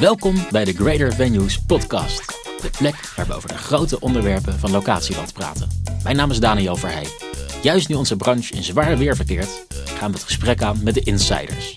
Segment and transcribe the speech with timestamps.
[0.00, 2.26] Welkom bij de Greater Venues podcast.
[2.62, 5.68] De plek waar we over de grote onderwerpen van locatieland praten.
[6.02, 7.06] Mijn naam is Daniel Verheij.
[7.62, 11.00] Juist nu onze branche in zware weer verkeert, gaan we het gesprek aan met de
[11.00, 11.76] insiders.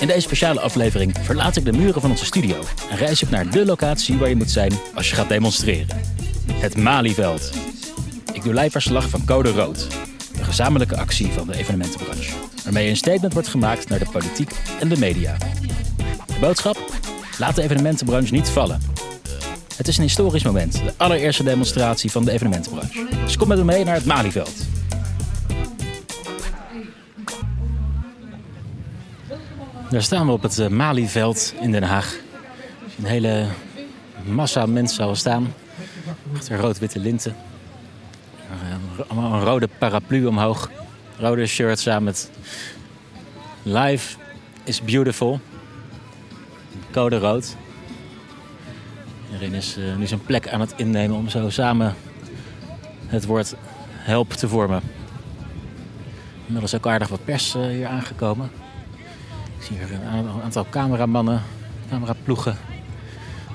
[0.00, 3.50] In deze speciale aflevering verlaat ik de muren van onze studio en reis ik naar
[3.50, 6.00] de locatie waar je moet zijn als je gaat demonstreren.
[6.52, 7.50] Het Malieveld.
[8.32, 9.86] Ik doe live verslag van Code Rood,
[10.46, 12.32] gezamenlijke actie van de evenementenbranche,
[12.64, 14.50] waarmee een statement wordt gemaakt naar de politiek
[14.80, 15.36] en de media.
[16.26, 16.78] De boodschap?
[17.38, 18.80] Laat de evenementenbranche niet vallen.
[19.76, 23.06] Het is een historisch moment, de allereerste demonstratie van de evenementenbranche.
[23.24, 24.52] Dus kom met me mee naar het Malieveld.
[29.90, 32.16] Daar staan we op het eh, Malieveld in Den Haag.
[32.98, 33.46] Een hele
[34.24, 35.54] massa mensen zal staan.
[36.34, 37.36] Achter rood-witte linten.
[39.08, 40.70] Allemaal een rode paraplu omhoog.
[41.18, 42.30] Rode shirt samen met
[43.62, 44.16] Life
[44.64, 45.40] is Beautiful.
[46.92, 47.56] Code rood.
[49.26, 51.94] Iedereen is eh, nu zijn plek aan het innemen om zo samen
[53.06, 53.54] het woord
[53.90, 54.82] help te vormen.
[56.46, 58.50] Inmiddels ook aardig wat pers eh, hier aangekomen.
[59.58, 61.42] Ik zie hier een aantal cameramannen,
[61.90, 62.56] cameraploegen,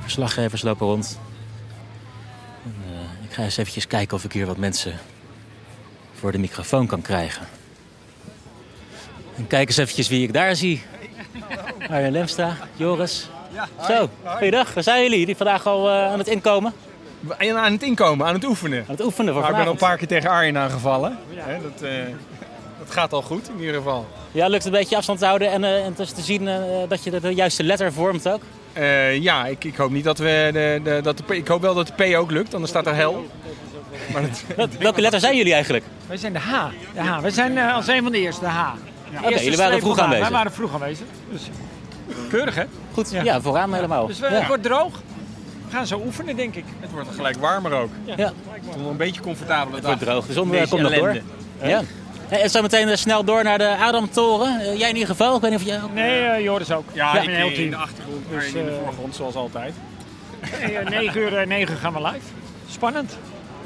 [0.01, 1.19] verslaggevers lopen rond.
[2.63, 4.94] En, eh, ik ga eens eventjes kijken of ik hier wat mensen
[6.22, 7.47] voor de microfoon kan krijgen.
[9.36, 10.83] En kijk eens eventjes wie ik daar zie.
[11.89, 13.30] Arjen Lemstra, Joris.
[13.88, 14.73] Zo, goeiedag.
[14.73, 15.25] Waar zijn jullie?
[15.25, 16.73] Die vandaag al eh, aan het inkomen?
[17.38, 18.80] En aan het inkomen, aan het oefenen.
[18.80, 21.17] Aan het oefenen voor Maar ik ben al een paar keer tegen Arjen aangevallen.
[21.36, 21.91] Hè, dat, eh,
[22.80, 24.08] dat gaat al goed in ieder geval.
[24.31, 26.50] Ja, lukt een beetje afstand te houden en, eh, en dus te zien
[26.88, 28.41] dat je de, de juiste letter vormt ook?
[29.19, 31.73] Ja, ik, ik hoop niet dat we de, de, dat de P, ik hoop wel
[31.73, 33.25] dat de P ook lukt, anders staat er hel.
[34.13, 34.21] Maar
[34.55, 35.85] dat, Welke letter zijn jullie eigenlijk?
[36.07, 36.66] Wij zijn de H.
[36.94, 37.19] De H.
[37.19, 38.69] Wij zijn eh, als een van de eerste, de H.
[39.17, 40.23] Oké, eerste jullie waren vroeg aanwezig.
[40.23, 41.05] Wij waren vroeg aanwezig.
[41.31, 41.41] Dus
[42.29, 42.63] keurig, hè?
[42.94, 43.41] Goed, ja, Ja.
[43.41, 44.07] vooraan helemaal.
[44.07, 44.33] Dus we- ja.
[44.33, 45.02] het wordt droog.
[45.67, 46.63] We gaan zo oefenen, denk ik.
[46.79, 47.89] het wordt gelijk warmer ook.
[48.03, 48.33] Ja, Het
[48.75, 49.75] wordt een beetje comfortabel.
[49.75, 50.25] het wordt droog.
[50.25, 51.13] De zon eh, komt nog door.
[51.13, 51.68] Ja.
[51.68, 51.81] Ja.
[52.29, 54.59] En zo meteen eh, snel door naar de Adamtoren.
[54.59, 55.35] Eh, jij in ieder geval.
[55.35, 55.94] Ik weet niet of jij ook...
[55.94, 56.83] Nee, eh, Joris ook.
[56.94, 59.73] Ja, Ja, ik heel in de achtergrond, Dus, in de eh, voorgrond zoals altijd.
[60.62, 62.25] Nee, eh, 9 uur, eh, 9 gaan we live.
[62.69, 63.18] Spannend.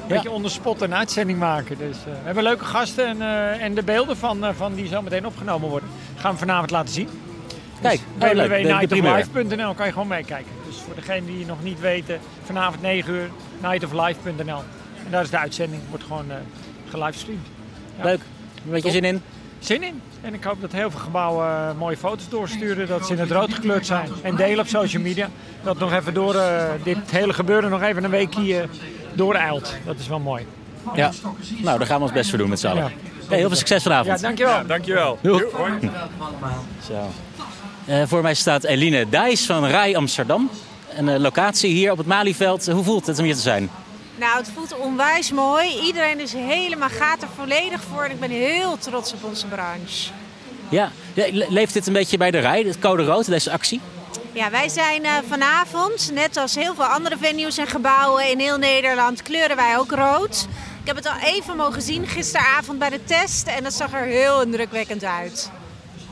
[0.07, 1.77] Een beetje onder spot een uitzending maken.
[1.77, 4.87] Dus, eh, we hebben leuke gasten en, eh, en de beelden van, eh, van die
[4.87, 5.89] zo meteen opgenomen worden.
[6.15, 7.09] Gaan we vanavond laten zien.
[7.81, 8.47] Kijk, oh, primeur.
[8.49, 10.51] www.nightoflife.nl kan je gewoon meekijken.
[10.65, 13.29] Dus voor degenen die het nog niet weten, vanavond 9 uur,
[13.61, 14.63] nightoflife.nl.
[15.05, 16.37] En daar is de uitzending, wordt gewoon eh
[16.89, 17.47] gelivestreamd.
[17.97, 18.03] Ja.
[18.03, 18.19] Leuk.
[18.65, 19.21] Een beetje zin in.
[19.59, 20.01] Zin in.
[20.21, 23.31] En ik hoop dat heel veel gebouwen eh, mooie foto's doorsturen, dat ze in het
[23.31, 24.09] rood gekleurd zijn.
[24.21, 25.29] En delen op social media.
[25.63, 28.67] Dat nog even door eh, dit hele gebeuren nog even een weekje
[29.15, 29.73] dooreilt.
[29.85, 30.45] Dat is wel mooi.
[30.95, 31.11] Ja.
[31.61, 32.83] Nou, daar gaan we ons best voor doen met z'n allen.
[32.83, 32.89] Ja.
[33.27, 34.21] Hey, heel veel succes Ja, vanavond.
[34.21, 34.65] dankjewel.
[34.67, 35.17] Dankjewel.
[35.21, 35.43] Doei.
[35.53, 35.71] Hoi.
[36.87, 37.09] Zo.
[37.85, 40.49] Eh, voor mij staat Eline Dijs van Rai Amsterdam.
[40.97, 42.65] Een eh, locatie hier op het Malieveld.
[42.67, 43.69] Hoe voelt het om hier te zijn?
[44.15, 45.79] Nou, het voelt onwijs mooi.
[45.85, 48.03] Iedereen is helemaal, gaat er volledig voor.
[48.03, 50.11] En ik ben heel trots op onze branche.
[50.69, 53.81] Ja, Ja, le- leeft dit een beetje bij de rij, het code rood, deze actie?
[54.35, 58.57] Ja, wij zijn eh, vanavond, net als heel veel andere venues en gebouwen in heel
[58.57, 60.47] Nederland, kleuren wij ook rood.
[60.81, 64.05] Ik heb het al even mogen zien gisteravond bij de test en dat zag er
[64.05, 65.51] heel indrukwekkend uit.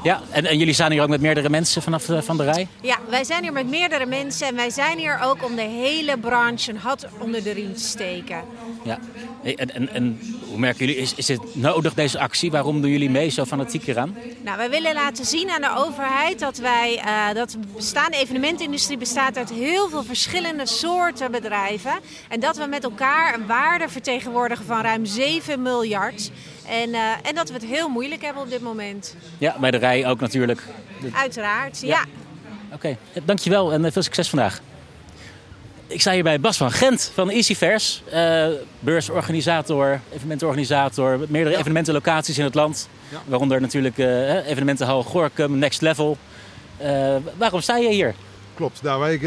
[0.04, 2.68] Ja, en, en jullie staan hier ook met meerdere mensen vanaf eh, van de rij?
[2.82, 6.18] Ja, wij zijn hier met meerdere mensen en wij zijn hier ook om de hele
[6.18, 8.42] branche een hat onder de riem te steken.
[8.84, 9.00] Ja.
[9.44, 10.20] En, en, en
[10.50, 12.52] hoe merken jullie, is, is het nodig deze actie?
[12.52, 14.16] Waarom doen jullie mee zo fanatiek eraan?
[14.42, 18.98] Nou, wij willen laten zien aan de overheid dat wij, eh, dat de bestaande evenementindustrie
[18.98, 21.94] bestaat uit heel veel verschillende soorten bedrijven.
[22.30, 26.32] En dat we met elkaar een waarde vertegenwoordigen van ruim 7 miljard.
[26.68, 29.16] En, eh, en dat we het heel moeilijk hebben op dit moment.
[29.38, 30.62] Ja, bij de rij ook natuurlijk.
[31.14, 31.88] Uiteraard, ja.
[31.88, 32.06] Ja.
[32.74, 34.62] Oké, dankjewel en eh, veel succes vandaag.
[35.88, 38.04] Ik sta hier bij Bas van Gent van EasyFairs.
[38.10, 38.48] eh
[38.80, 42.90] beursorganisator, evenementenorganisator, meerdere evenementenlocaties in het land.
[43.26, 46.18] Waaronder natuurlijk eh, evenementenhal Gorkum, Next Level.
[46.78, 48.14] Eh, waarom sta je hier?
[48.56, 48.82] Klopt.
[48.82, 49.20] Nou, wij,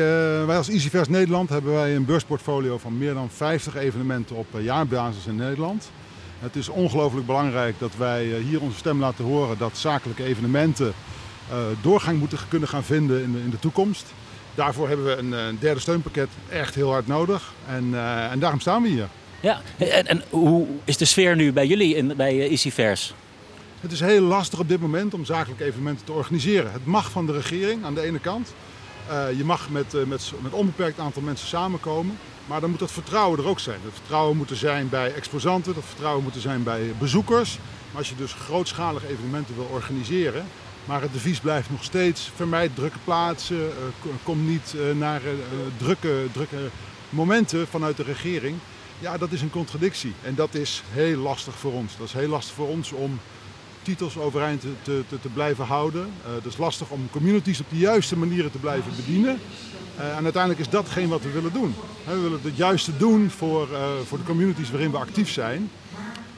[0.47, 5.27] wij als EasyVers Nederland hebben wij een beursportfolio van meer dan 50 evenementen op jaarbasis
[5.27, 5.91] in Nederland.
[6.39, 10.93] Het is ongelooflijk belangrijk dat wij eh, hier onze stem laten horen dat zakelijke evenementen
[11.51, 14.07] eh, doorgang moeten kunnen gaan vinden in de, in de toekomst.
[14.55, 17.95] Daarvoor hebben we een, eh, derde steunpakket echt heel hard nodig en,
[18.31, 19.09] en daarom staan we hier.
[19.41, 23.15] Ja, en, en hoe is de sfeer nu bij jullie in, bij EasyFairs?
[23.81, 26.73] Het is heel lastig op dit moment om zakelijke evenementen te organiseren.
[26.73, 28.55] Het mag van de regering aan de ene kant.
[29.37, 32.19] Je mag met, met, met onbeperkt aantal mensen samenkomen.
[32.47, 33.81] Maar dan moet dat vertrouwen er ook zijn.
[33.85, 37.59] Dat vertrouwen moet er zijn bij exposanten, dat vertrouwen moet er zijn bij bezoekers.
[37.91, 40.47] Maar als je dus grootschalige evenementen wil organiseren,
[40.87, 45.31] Maar het devies blijft nog steeds vermijd drukke plaatsen, uh, kom niet uh, naar uh,
[45.77, 46.69] drukke, drukke
[47.09, 48.57] momenten vanuit de regering.
[48.99, 51.97] Ja, dat is een contradictie en dat is heel lastig voor ons.
[51.97, 53.21] Dat is heel lastig voor ons om
[53.87, 56.11] titels overeind te, te, te blijven houden.
[56.35, 59.39] het is lastig om communities op de juiste manieren te blijven bedienen.
[59.97, 61.75] en uiteindelijk is dat geen wat we willen doen.
[62.05, 63.69] we willen het juiste doen voor,
[64.07, 65.71] voor de communities waarin we actief zijn.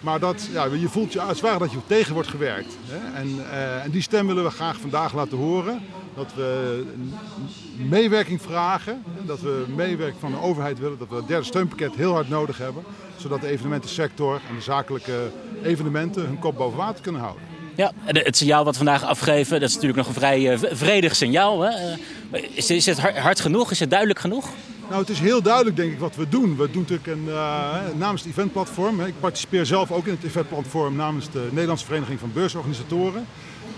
[0.01, 2.77] Maar dat, ja, je voelt je als ware dat je tegen wordt gewerkt.
[2.87, 3.19] Hè?
[3.21, 5.81] En, uh, en, die stem willen we graag vandaag laten horen.
[6.15, 6.85] Dat we
[7.77, 9.03] meewerking vragen.
[9.23, 10.99] Dat we meewerking van de overheid willen.
[10.99, 12.83] Dat we het derde steunpakket heel hard nodig hebben.
[13.17, 15.31] Zodat de evenementensector en de zakelijke
[15.63, 17.43] evenementen hun kop boven water kunnen houden.
[17.75, 21.17] Ja, het signaal wat we vandaag afgeven, dat is natuurlijk nog een vrij uh, vredig
[21.17, 21.61] signaal.
[21.61, 21.71] Hè?
[21.71, 23.71] Uh, is, is het hard genoeg?
[23.71, 24.49] Is het duidelijk genoeg?
[24.89, 26.57] Nou, het is heel duidelijk denk ik wat we doen.
[26.57, 29.01] We doen natuurlijk een, uh, namens het eventplatform.
[29.01, 33.27] Ik participeer zelf ook in het eventplatform namens de Nederlandse Vereniging van Beursorganisatoren.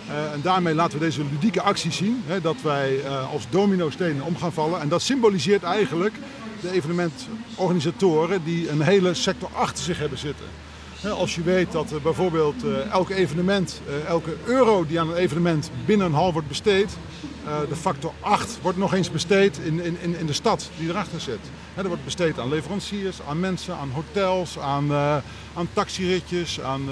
[0.08, 2.22] Uh, en daarmee laten we deze ludieke actie zien.
[2.26, 4.80] Hè, dat wij uh, als dominostenen om gaan vallen.
[4.80, 6.14] En dat symboliseert eigenlijk
[6.60, 10.46] de evenementorganisatoren die een hele sector achter zich hebben zitten.
[11.08, 15.16] Als je weet dat uh, bijvoorbeeld uh, elke evenement, uh, elke euro die aan een
[15.16, 16.90] evenement binnen een hal wordt besteed,
[17.68, 21.38] de factor 8 wordt nog eens besteed in, in, in de stad die erachter zit.
[21.74, 24.92] er wordt besteed aan leveranciers, aan mensen, aan hotels, aan,
[25.54, 26.82] aan taxiritjes, aan,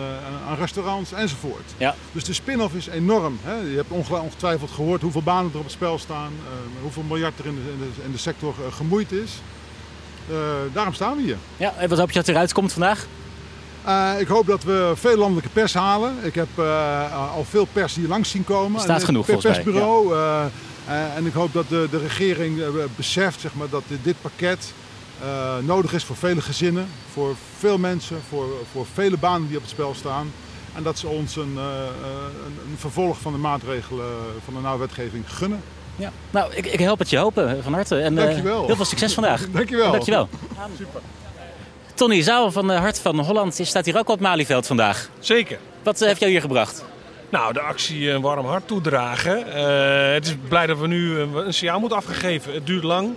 [0.48, 1.74] aan restaurants enzovoort.
[1.76, 1.94] Ja.
[2.12, 3.38] Dus de spin-off is enorm.
[3.44, 6.32] Je hebt ongetwijfeld gehoord hoeveel banen er op het spel staan,
[6.82, 9.32] hoeveel miljard er in de, in de, in de sector gemoeid is.
[10.72, 11.36] daarom staan we hier.
[11.56, 13.06] Ja, en wat hoop je dat eruit komt vandaag?
[13.88, 16.14] Uh, ik hoop dat we veel landelijke pers halen.
[16.22, 18.76] Ik heb uh, al veel pers hier langs zien komen.
[18.76, 20.14] Er staat genoeg volgens persbureau.
[20.14, 20.50] Ja.
[20.88, 22.62] Uh, en ik hoop dat de, de regering
[22.96, 24.72] beseft zeg maar, dat dit, dit pakket
[25.60, 29.70] nodig is voor vele gezinnen, voor veel mensen, voor, voor vele banen die op het
[29.70, 30.32] spel staan.
[30.74, 34.06] En dat ze ons een, een, een vervolg van de maatregelen
[34.44, 35.62] van de nauwe wetgeving gunnen.
[35.96, 36.12] Ja.
[36.30, 38.00] Nou, ik, ik help het je hopen van harte.
[38.00, 38.66] En, Dankjewel.
[38.66, 39.46] heel veel succes vandaag.
[39.50, 39.90] Dankjewel.
[39.90, 40.28] Dankjewel.
[40.78, 41.00] Super.
[41.98, 45.08] Tony Zouw van Hart van Holland staat hier ook op Malieveld vandaag.
[45.18, 45.58] Zeker.
[45.82, 46.84] Wat heeft jou hier gebracht?
[47.28, 49.38] Nou, de actie een warm hart toedragen.
[49.38, 52.52] Uh, het is blij dat we nu een signaal moeten afgegeven.
[52.52, 53.14] Het duurt lang.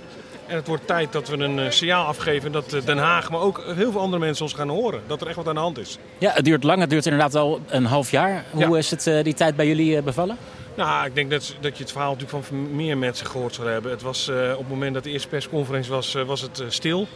[0.48, 3.92] En het wordt tijd dat we een signaal afgeven dat Den Haag, maar ook heel
[3.92, 5.01] veel andere mensen ons gaan horen.
[5.07, 5.98] Dat er echt wat aan de hand is.
[6.18, 6.80] Ja, het duurt lang.
[6.80, 8.45] Het duurt inderdaad al een half jaar.
[8.51, 8.78] Hoe ja.
[8.78, 10.38] is het uh, die tijd bij jullie bevallen?
[10.75, 13.92] Nou, ik denk dat, dat je het verhaal natuurlijk van meer mensen gehoord zou hebben.
[13.92, 17.07] Het was, uh, op het moment dat de eerste persconferentie was, was het stil.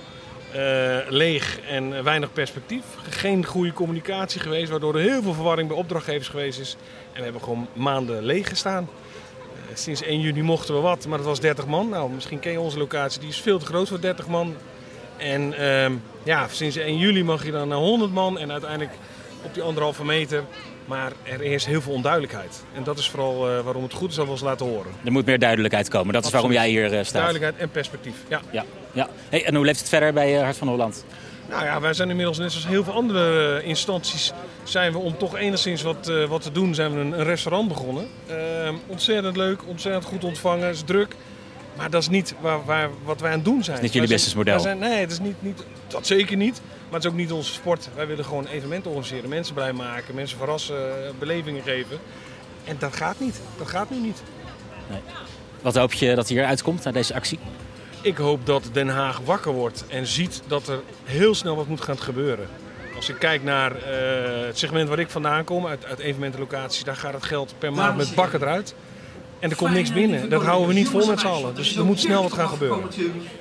[0.55, 2.83] Uh, leeg en weinig perspectief.
[3.09, 6.75] Geen goede communicatie geweest, waardoor er heel veel verwarring bij opdrachtgevers geweest is.
[7.11, 8.89] En we hebben gewoon maanden leeg gestaan.
[8.89, 11.89] Uh, sinds 1 juni mochten we wat, maar dat was 30 man.
[11.89, 14.55] Nou, misschien ken je onze locatie, die is veel te groot voor 30 man.
[15.17, 15.91] En uh,
[16.23, 18.91] ja, sinds 1 juli mag je dan naar 100 man en uiteindelijk
[19.43, 20.43] op die anderhalve meter.
[20.85, 22.63] Maar er is heel veel onduidelijkheid.
[22.73, 24.91] En dat is vooral uh, waarom het goed is dat we ons laten horen.
[25.03, 26.13] Er moet meer duidelijkheid komen.
[26.13, 26.43] Dat Absoluut.
[26.43, 27.21] is waarom jij hier uh, staat.
[27.21, 28.41] Duidelijkheid en perspectief, ja.
[28.51, 29.09] ja, ja.
[29.29, 31.05] Hey, en hoe leeft het verder bij uh, Hart van Holland?
[31.49, 34.33] Nou ja, wij zijn inmiddels net zoals heel veel andere instanties...
[34.63, 38.07] zijn we om toch enigszins wat, wat te doen, zijn we een, een restaurant begonnen.
[38.27, 41.15] Ehm, ontzettend leuk, ontzettend goed ontvangen, is druk.
[41.77, 43.75] Maar dat is niet waar, waar, wat wij aan het doen zijn.
[43.75, 44.75] Het is niet jullie businessmodel?
[44.75, 46.61] Nee, het is niet, niet, dat zeker niet.
[46.95, 47.89] Maar het is ook niet onze sport.
[47.95, 51.99] Wij willen gewoon evenementen organiseren, mensen blij maken, mensen verrassen, belevingen geven.
[52.63, 53.41] En dat gaat niet.
[53.57, 54.23] Dat gaat nu niet.
[54.89, 54.99] Nee.
[55.61, 57.39] Wat hoop je dat hier uitkomt naar deze actie?
[58.01, 61.81] Ik hoop dat Den Haag wakker wordt en ziet dat er heel snel wat moet
[61.81, 62.47] gaan gebeuren.
[62.95, 66.95] Als ik kijk naar uh, het segment waar ik vandaan kom, uit, uit evenementenlocaties, daar
[66.95, 68.75] gaat het geld per maand met bakken eruit.
[69.45, 70.29] En er komt niks binnen.
[70.29, 71.55] Dat houden we niet vol met z'n allen.
[71.55, 72.79] Dus er moet snel wat gaan gebeuren.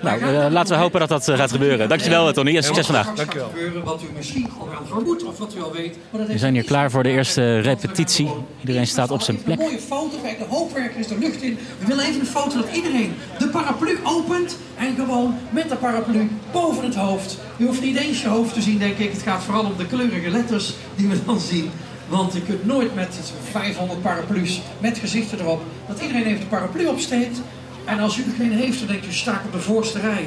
[0.01, 1.89] Nou, uh, laten we hopen dat dat uh, gaat gebeuren.
[1.89, 3.15] Dankjewel Tony en succes vandaag.
[3.15, 3.53] Dankjewel.
[3.85, 5.97] Wat u misschien al aan vermoedt of wat u al weet.
[6.11, 8.31] We zijn hier klaar voor de eerste repetitie.
[8.61, 9.59] Iedereen staat op zijn plek.
[9.59, 10.17] Een mooie foto.
[10.23, 11.59] Kijk, de hoofdwerker is de lucht in.
[11.79, 14.59] We willen even een foto dat iedereen de paraplu opent.
[14.79, 17.39] En gewoon met de paraplu boven het hoofd.
[17.57, 19.13] Je hoeft niet eens je hoofd te zien, denk ik.
[19.13, 21.71] Het gaat vooral om de kleurige letters die we dan zien.
[22.09, 26.87] Want je kunt nooit met 500 paraplu's met gezichten erop, dat iedereen even de paraplu
[26.87, 27.41] opsteekt.
[27.85, 30.27] En als u er geen heeft, dan denkt u, sta ik op de voorste rij.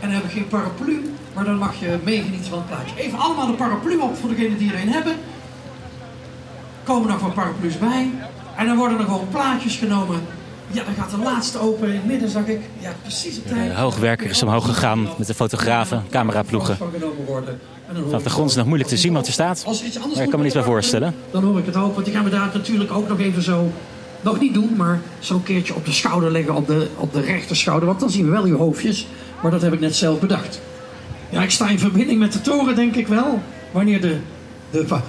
[0.00, 3.02] En dan heb ik geen paraplu, maar dan mag je meegenieten van het plaatje.
[3.02, 5.16] Even allemaal de paraplu op voor degenen die er een hebben.
[6.82, 8.10] Komen nog wat paraplu's bij.
[8.56, 10.20] En dan worden er gewoon plaatjes genomen.
[10.70, 12.60] Ja, dan gaat de laatste open in het midden, zag ik.
[12.78, 13.70] Ja, precies op tijd.
[13.70, 16.76] De hoogwerker is omhoog gegaan met de fotografen, cameraploegen.
[18.04, 19.64] Vanaf de grond is nog moeilijk te zien wat er staat.
[19.66, 21.14] Maar ik kan me niet bij voorstellen.
[21.30, 23.72] Dan hoor ik het ook, want die gaan we daar natuurlijk ook nog even zo...
[24.20, 27.86] Nog niet doen, maar zo'n keertje op de schouder leggen, op de, op de rechterschouder.
[27.88, 29.06] Want dan zien we wel uw hoofdjes.
[29.42, 30.60] Maar dat heb ik net zelf bedacht.
[31.28, 33.42] Ja, ik sta in verbinding met de toren, denk ik wel.
[33.70, 34.16] Wanneer De,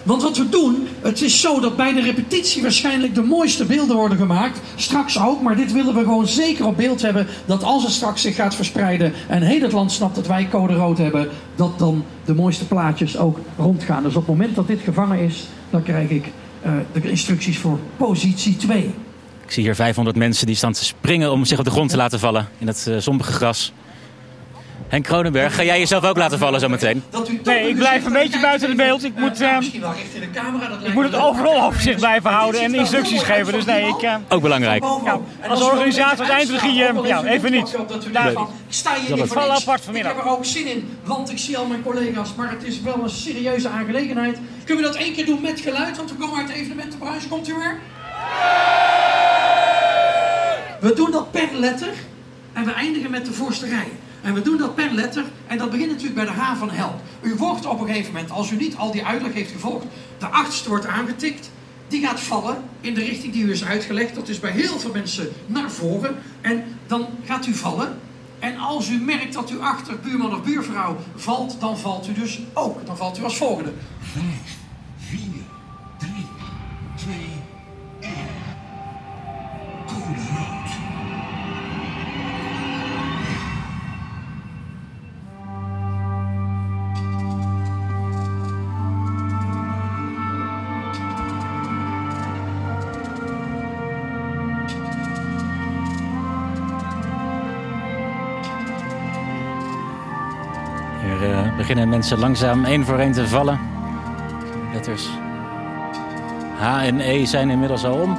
[0.03, 3.95] want wat we doen, het is zo dat bij de repetitie waarschijnlijk de mooiste beelden
[3.95, 4.59] worden gemaakt.
[4.75, 7.27] Straks ook, maar dit willen we gewoon zeker op beeld hebben.
[7.45, 10.73] Dat als het straks zich gaat verspreiden en heel het land snapt dat wij code
[10.73, 14.03] rood hebben, dat dan de mooiste plaatjes ook rondgaan.
[14.03, 16.31] Dus op het moment dat dit gevangen is, dan krijg ik
[16.65, 18.93] uh, de instructies voor positie 2.
[19.45, 21.97] Ik zie hier 500 mensen die staan te springen om zich op de grond te
[21.97, 23.73] laten vallen in het uh, zombige gras.
[24.87, 27.03] Henk Kronenberg, ga jij jezelf ook laten vallen zometeen?
[27.43, 29.03] Nee, ik blijf een beetje buiten het beeld.
[29.03, 29.57] Ik moet, uh,
[30.83, 33.53] ik moet het overal overzicht blijven houden en instructies geven.
[33.53, 34.01] Dus nee, ik...
[34.01, 34.83] Uh, ook belangrijk.
[35.03, 37.75] Ja, als organisator, als eindregie, uh, ja, even niet.
[38.11, 40.11] Daarvan, ik sta hier niet voor apart vanmiddag.
[40.11, 42.35] Ik heb er ook zin in, want ik zie al mijn collega's.
[42.35, 44.39] Maar het is wel een serieuze aangelegenheid.
[44.65, 45.97] Kunnen we dat één keer doen met geluid?
[45.97, 47.27] Want we komen uit de evenementenbranche.
[47.27, 47.79] Komt u weer?
[50.79, 51.93] We doen dat per letter
[52.53, 53.91] en we eindigen met de voorste rij.
[54.25, 57.01] En we doen dat per letter en dat begint natuurlijk bij de H van hel.
[57.21, 59.85] U wordt op een gegeven moment, als u niet al die uitleg heeft gevolgd,
[60.17, 61.51] de achtste wordt aangetikt.
[61.87, 64.15] Die gaat vallen in de richting die u is uitgelegd.
[64.15, 66.15] Dat is bij heel veel mensen naar voren.
[66.41, 67.99] En dan gaat u vallen.
[68.39, 72.39] En als u merkt dat u achter buurman of buurvrouw valt, dan valt u dus
[72.53, 72.85] ook.
[72.85, 73.73] Dan valt u als volgende.
[73.99, 74.57] Vijf,
[74.97, 75.43] vier,
[75.97, 76.25] drie,
[76.95, 77.34] twee,
[101.67, 103.59] beginnen mensen langzaam één voor één te vallen.
[104.73, 105.09] Letters
[106.57, 108.17] H en E zijn inmiddels al om.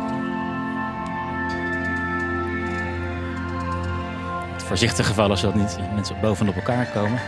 [4.57, 7.19] Voorzichtig gevallen zodat niet mensen bovenop elkaar komen.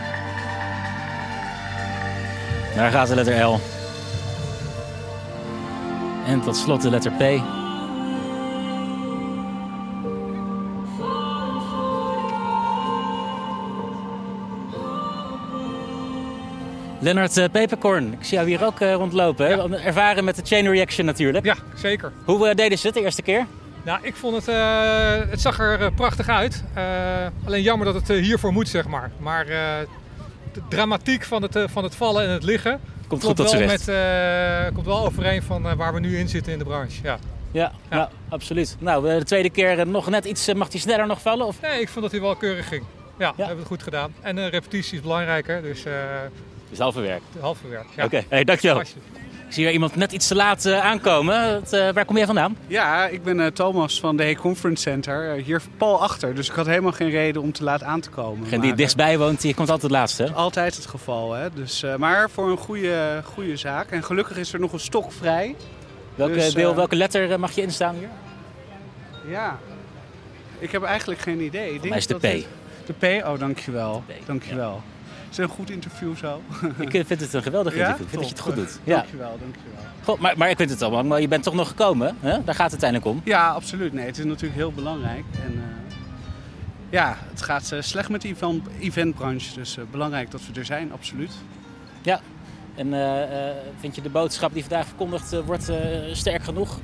[2.75, 3.59] Daar gaat de letter L.
[6.25, 7.58] En tot slot de letter P.
[17.01, 19.49] Lennart uh, Peperkorn, ik zie jou hier ook uh, rondlopen.
[19.49, 19.77] Ja.
[19.77, 21.45] Ervaren met de chain reaction natuurlijk.
[21.45, 22.11] Ja, zeker.
[22.25, 23.45] Hoe uh, deden ze het de eerste keer?
[23.83, 24.55] Nou, ik vond het,
[25.29, 26.63] het zag er prachtig uit.
[27.45, 29.11] alleen jammer dat het hiervoor moet, zeg maar.
[29.17, 32.79] Maar de dramatiek van het, van het vallen en het liggen...
[33.07, 33.91] Komt goed tot wel, met,
[34.73, 36.99] komt wel overeen van waar we nu in zitten in de branche.
[37.03, 37.17] Ja.
[37.51, 37.97] Ja, ja.
[37.97, 38.75] ja absoluut.
[38.79, 41.45] Nou, de tweede keer nog net iets, mag hij sneller nog vallen?
[41.45, 41.61] Of?
[41.61, 42.83] Nee, ik vond dat hij wel keurig ging.
[43.17, 44.13] Ja, we hebben het goed gedaan.
[44.21, 45.83] En repetitie is belangrijker, dus
[46.69, 47.25] is half verwerkt.
[47.39, 48.05] Half verwerkt, ja.
[48.05, 48.25] Oké, okay.
[48.29, 48.79] hey, dankjewel.
[48.79, 51.53] Ik zie hier iemand net iets te laat uh, aankomen.
[51.53, 52.57] Het, uh, waar kom jij vandaan?
[52.67, 55.33] Ja, ik ben uh, Thomas van de Hey Conference Center.
[55.33, 58.43] hier pal achter, dus ik had helemaal geen reden om te laat aan te komen.
[58.43, 60.31] Degene die dichtstbij woont, die komt altijd het laatste.
[60.31, 61.49] Altijd het geval, hè.
[61.53, 63.91] Dus, maar voor een goede, goede zaak.
[63.91, 65.55] En gelukkig is er nog een stok vrij.
[66.15, 68.09] Welke, dus, deel, welke letter mag je instaan hier?
[69.31, 69.59] Ja,
[70.59, 71.73] ik heb eigenlijk geen idee.
[71.73, 72.21] Ik denk is de P.
[72.21, 72.45] Het,
[72.85, 73.25] de P?
[73.25, 74.03] Oh, dankjewel.
[74.07, 74.81] De P, dankjewel.
[74.85, 74.98] Ja.
[75.31, 76.41] Is een goed interview zo?
[76.79, 78.01] Ik eh, vind het een geweldig interview.
[78.01, 78.79] Ik vind dat je het goed doet.
[78.83, 78.95] Ja.
[78.95, 79.83] Dankjewel, dankjewel.
[80.03, 82.15] Goh, maar, maar ik vind het allemaal, maar je bent toch nog gekomen.
[82.19, 82.43] Hè?
[82.43, 83.21] Daar gaat het uiteindelijk om.
[83.23, 83.93] Ja, absoluut.
[83.93, 85.23] Nee, het is natuurlijk heel belangrijk.
[85.45, 85.61] En, uh,
[86.89, 89.53] ja, het gaat uh, slecht met de event, eventbranche.
[89.53, 91.31] Dus uh, belangrijk dat we er zijn, absoluut.
[92.01, 92.19] Ja.
[92.75, 92.93] En
[93.79, 95.71] vind je de boodschap die vandaag verkondigd wordt
[96.11, 96.79] sterk genoeg?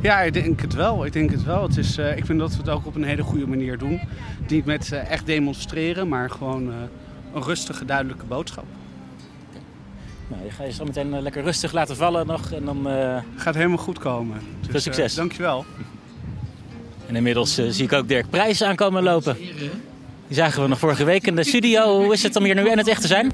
[0.00, 1.04] Ja, ik denk het wel.
[1.04, 1.62] Ik denk het wel.
[1.62, 4.00] Het is, ik vind dat we het ook op een hele goede manier doen.
[4.48, 6.72] Niet met echt demonstreren, maar gewoon
[7.34, 8.64] een rustige, duidelijke boodschap.
[10.28, 12.90] Nou, je gaat je zo meteen eh, lekker rustig laten vallen nog en dan...
[12.90, 13.16] Uh...
[13.36, 14.38] Gaat helemaal goed komen.
[14.60, 15.12] Dus, Veel succes.
[15.12, 15.64] Uh, dankjewel.
[17.06, 19.36] En inmiddels uh, zie ik ook Dirk Prijs aankomen lopen.
[20.26, 22.02] Die zagen we nog vorige week in de studio.
[22.02, 23.32] Hoe is het om hier nu en het echt te zijn?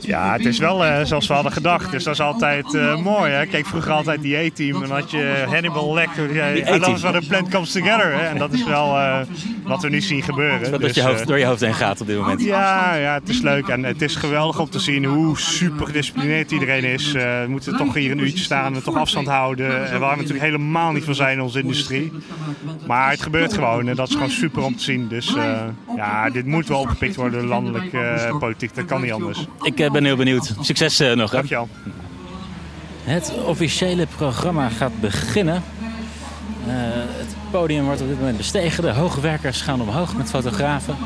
[0.00, 1.90] Ja, het is wel uh, zoals we hadden gedacht.
[1.90, 3.30] Dus dat is altijd uh, mooi.
[3.32, 3.46] Hè?
[3.46, 4.74] Kijk, vroeger altijd die A-team.
[4.82, 6.40] En dan had je Hannibal Lecter.
[6.40, 8.12] En dat is wat een plant comes together.
[8.12, 8.26] Hè?
[8.26, 9.18] En dat is wel uh,
[9.64, 10.70] wat we nu zien gebeuren.
[10.70, 12.42] Dat dus, je hoofd, door je hoofd heen gaat op dit moment.
[12.42, 13.68] Ja, ja, het is leuk.
[13.68, 17.12] En het is geweldig om te zien hoe super gedisciplineerd iedereen is.
[17.12, 19.90] we moeten toch hier een uurtje staan en toch afstand houden.
[19.90, 22.12] En waar we natuurlijk helemaal niet van zijn in onze industrie.
[22.86, 23.88] Maar het gebeurt gewoon.
[23.88, 25.08] En dat is gewoon super om te zien.
[25.08, 25.34] Dus
[25.96, 27.90] ja, dit moet wel opgepikt worden, landelijk
[28.38, 28.74] politiek.
[28.74, 29.46] Dat kan niet anders.
[29.70, 30.54] Ik eh, ben heel benieuwd.
[30.60, 31.30] Succes uh, nog.
[31.30, 31.68] Dankjewel.
[33.04, 35.62] Het officiële programma gaat beginnen.
[36.66, 36.72] Uh,
[37.22, 38.82] het podium wordt op dit moment bestegen.
[38.82, 40.96] De hoogwerkers gaan omhoog met fotografen.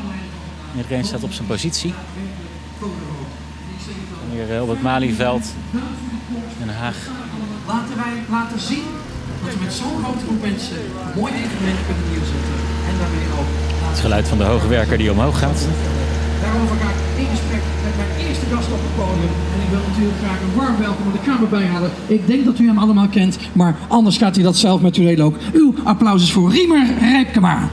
[0.75, 1.93] Iedereen staat op zijn positie.
[4.31, 5.79] hier op het Malieveld in
[6.65, 6.95] Den Haag.
[7.67, 8.85] Laten wij laten zien
[9.43, 12.55] dat we met zo'n grote groep mensen een mooi evenement kunnen neerzetten.
[12.89, 13.49] En daarmee ook...
[13.89, 15.67] Het geluid van de hoogwerker die omhoog gaat.
[16.41, 17.74] Daarover ga ik in gesprek
[18.45, 19.33] eerste gast op het podium.
[19.53, 21.91] En ik wil natuurlijk graag een warm welkom aan de Kamer bijhalen.
[22.07, 25.03] Ik denk dat u hem allemaal kent, maar anders gaat hij dat zelf met u
[25.03, 25.35] delen ook.
[25.53, 27.69] Uw applaus is voor Riemer Rijpkema.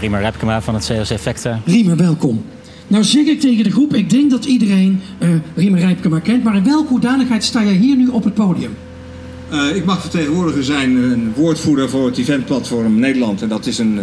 [0.00, 1.58] Riemer Repkema van het COC Vector.
[1.64, 2.42] Riemer, welkom.
[2.86, 6.56] Nou zeg ik tegen de groep, ik denk dat iedereen uh, Riemer Rijpkema kent, maar
[6.56, 8.76] in welke hoedanigheid sta jij hier nu op het podium?
[9.52, 13.42] Uh, ik mag vertegenwoordiger zijn, een woordvoerder voor het eventplatform Nederland.
[13.42, 14.00] En dat is een,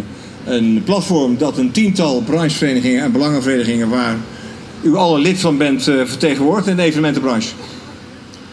[0.50, 4.16] een platform dat een tiental brancheverenigingen en belangenverenigingen waar
[4.82, 7.50] u alle lid van bent uh, vertegenwoordigt in de evenementenbranche.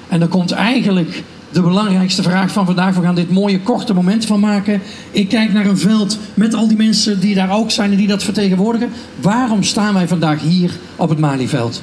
[0.09, 2.95] En dan komt eigenlijk de belangrijkste vraag van vandaag.
[2.95, 4.81] We gaan dit mooie korte moment van maken.
[5.11, 8.07] Ik kijk naar een veld met al die mensen die daar ook zijn en die
[8.07, 8.91] dat vertegenwoordigen.
[9.21, 11.83] Waarom staan wij vandaag hier op het Malieveld?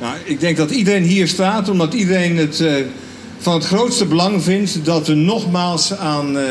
[0.00, 2.72] Nou, ik denk dat iedereen hier staat omdat iedereen het uh,
[3.38, 6.42] van het grootste belang vindt dat we nogmaals aan uh,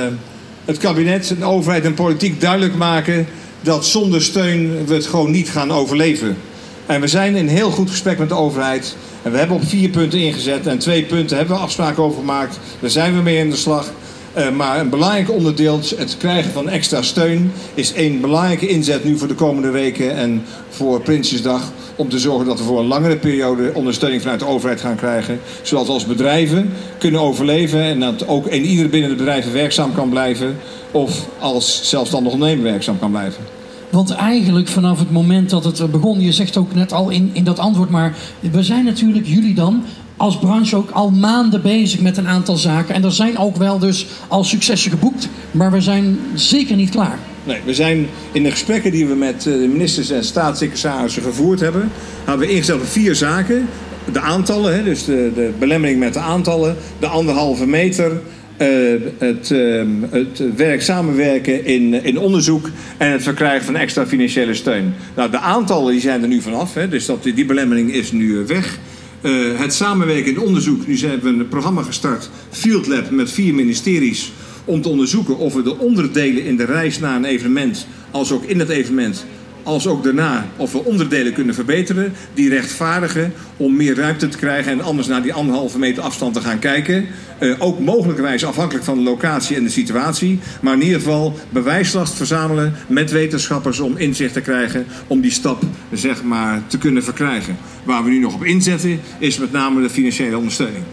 [0.65, 3.27] het kabinet, de overheid en politiek duidelijk maken
[3.61, 6.37] dat zonder steun we het gewoon niet gaan overleven.
[6.85, 8.95] En we zijn in heel goed gesprek met de overheid.
[9.21, 12.59] En we hebben op vier punten ingezet en twee punten hebben we afspraken over gemaakt.
[12.79, 13.91] Daar zijn we mee in de slag.
[14.37, 19.17] Uh, maar een belangrijk onderdeel, het krijgen van extra steun, is een belangrijke inzet nu
[19.17, 21.71] voor de komende weken en voor Prinsjesdag.
[21.95, 25.39] Om te zorgen dat we voor een langere periode ondersteuning vanuit de overheid gaan krijgen.
[25.61, 29.93] Zodat we als bedrijven kunnen overleven en dat ook een ieder binnen de bedrijven werkzaam
[29.93, 30.57] kan blijven.
[30.91, 33.43] Of als zelfstandig ondernemer werkzaam kan blijven.
[33.89, 37.43] Want eigenlijk vanaf het moment dat het begon, je zegt ook net al in, in
[37.43, 38.15] dat antwoord, maar
[38.51, 39.83] we zijn natuurlijk, jullie dan,
[40.17, 42.95] als branche ook al maanden bezig met een aantal zaken.
[42.95, 47.19] En er zijn ook wel dus al successen geboekt, maar we zijn zeker niet klaar.
[47.43, 51.91] Nee, we zijn in de gesprekken die we met de ministers en staatssecretarissen gevoerd hebben,
[52.23, 53.67] hebben we ingesteld op vier zaken.
[54.11, 58.11] De aantallen, dus de, de belemmering met de aantallen, de anderhalve meter,
[58.57, 64.53] uh, het, uh, het werk samenwerken in, in onderzoek en het verkrijgen van extra financiële
[64.53, 64.93] steun.
[65.15, 68.45] Nou, de aantallen die zijn er nu vanaf, hè, dus dat, die belemmering is nu
[68.47, 68.79] weg.
[69.25, 73.53] Uh, het samenwerken in onderzoek, nu hebben we een programma gestart, Field Lab, met vier
[73.53, 74.31] ministeries,
[74.65, 78.43] om te onderzoeken of we de onderdelen in de reis naar een evenement, als ook
[78.43, 79.25] in het evenement,
[79.65, 84.71] als ook daarna of we onderdelen kunnen verbeteren, die rechtvaardigen om meer ruimte te krijgen
[84.71, 87.05] en anders naar die anderhalve meter afstand te gaan kijken.
[87.39, 92.13] Uh, ook mogelijkerwijs afhankelijk van de locatie en de situatie, maar in ieder geval bewijslast
[92.13, 97.57] verzamelen met wetenschappers om inzicht te krijgen om die stap zeg maar te kunnen verkrijgen.
[97.83, 100.83] Waar we nu nog op inzetten is met name de financiële ondersteuning.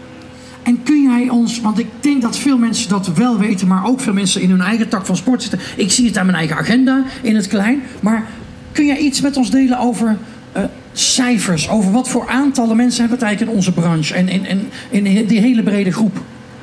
[0.63, 3.99] En kun jij ons, want ik denk dat veel mensen dat wel weten, maar ook
[3.99, 5.59] veel mensen in hun eigen tak van sport zitten.
[5.75, 7.81] Ik zie het aan mijn eigen agenda in het klein.
[8.01, 8.27] Maar
[8.73, 10.17] kun jij iets met ons delen over
[10.57, 11.69] uh, cijfers?
[11.69, 15.39] Over wat voor aantallen mensen hebben het eigenlijk in onze branche en in, in, die
[15.39, 16.17] hele brede groep?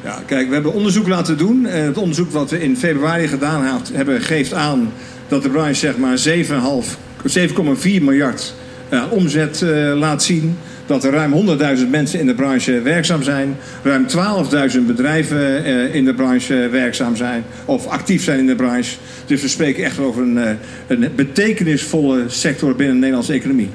[0.05, 1.67] Ja, kijk, we hebben onderzoek laten doen.
[1.67, 4.93] En het onderzoek wat we in februari gedaan hebben, geeft aan
[5.29, 8.55] dat de branche zeg maar 7,4 miljard
[8.91, 10.57] uh, omzet laat zien.
[10.91, 13.57] Dat er ruim 100.000 mensen in de branche werkzaam zijn.
[13.83, 14.07] Ruim
[14.73, 17.45] 12.000 bedrijven uh, in de branche werkzaam zijn.
[17.65, 18.97] Of actief zijn in de branche.
[19.27, 23.69] Dus we spreken echt over een, een betekenisvolle sector binnen de Nederlandse economie.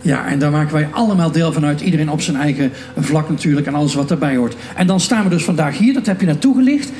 [0.00, 1.80] Ja, en daar maken wij allemaal deel van uit.
[1.80, 4.56] Iedereen op zijn eigen vlak natuurlijk en alles wat daarbij hoort.
[4.76, 6.92] En dan staan we dus vandaag hier, dat heb je naartoe gelicht.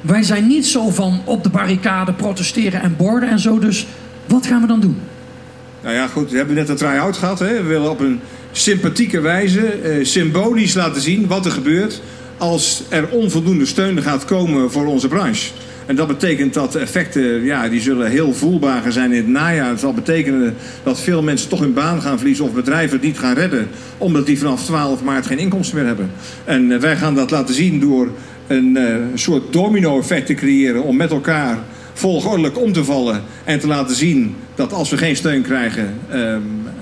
[0.00, 3.58] Wij zijn niet zo van op de barricade protesteren en borden en zo.
[3.58, 3.86] Dus
[4.26, 4.96] wat gaan we dan doen?
[5.84, 7.38] Nou ja, goed, we hebben net een try-out gehad.
[7.38, 7.62] Hè.
[7.62, 8.20] We willen op een
[8.52, 12.00] sympathieke wijze, eh, symbolisch laten zien wat er gebeurt
[12.38, 15.50] als er onvoldoende steun gaat komen voor onze branche.
[15.86, 19.68] En dat betekent dat de effecten ja, die zullen heel voelbaar zijn in het najaar.
[19.68, 23.34] Het zal betekenen dat veel mensen toch hun baan gaan verliezen of bedrijven niet gaan
[23.34, 23.68] redden.
[23.98, 26.10] Omdat die vanaf 12 maart geen inkomsten meer hebben.
[26.44, 28.08] En uh, wij gaan dat laten zien door
[28.46, 31.58] een uh, soort domino-effect te creëren om met elkaar
[31.94, 36.18] volgordelijk om te vallen en te laten zien dat als we geen steun krijgen, um,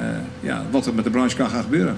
[0.01, 0.07] uh,
[0.41, 1.97] ja, wat er met de branche kan gaan gebeuren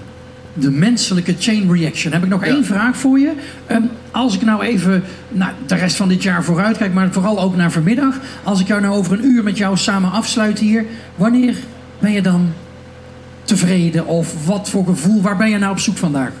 [0.57, 2.13] de menselijke chain reaction.
[2.13, 2.51] Heb ik nog ja.
[2.51, 3.31] één vraag voor je.
[3.71, 7.39] Um, als ik nou even naar de rest van dit jaar vooruit kijk, maar vooral
[7.39, 8.19] ook naar vanmiddag.
[8.43, 10.85] Als ik jou nou over een uur met jou samen afsluit hier.
[11.15, 11.55] Wanneer
[11.99, 12.53] ben je dan
[13.43, 14.05] tevreden?
[14.05, 15.21] Of wat voor gevoel?
[15.21, 16.31] Waar ben je nou op zoek vandaag?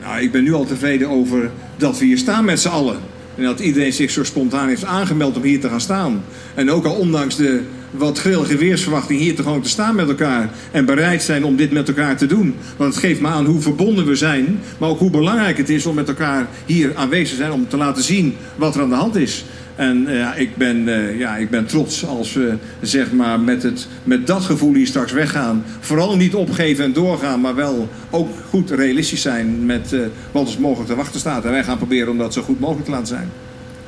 [0.00, 2.96] Nou, ik ben nu al tevreden over dat we hier staan met z'n allen.
[3.36, 6.24] En dat iedereen zich zo spontaan heeft aangemeld om hier te gaan staan.
[6.54, 10.50] En ook al ondanks de wat grillige weersverwachting hier te gewoon te staan met elkaar.
[10.70, 12.54] En bereid zijn om dit met elkaar te doen.
[12.76, 14.60] Want het geeft me aan hoe verbonden we zijn.
[14.78, 17.52] Maar ook hoe belangrijk het is om met elkaar hier aanwezig te zijn.
[17.52, 19.44] Om te laten zien wat er aan de hand is.
[19.76, 23.88] En uh, ik, ben, uh, ja, ik ben trots als we zeg maar, met, het,
[24.04, 25.64] met dat gevoel hier straks weggaan.
[25.80, 30.00] Vooral niet opgeven en doorgaan, maar wel ook goed realistisch zijn met uh,
[30.32, 31.44] wat ons mogelijk te wachten staat.
[31.44, 33.30] En wij gaan proberen om dat zo goed mogelijk te laten zijn.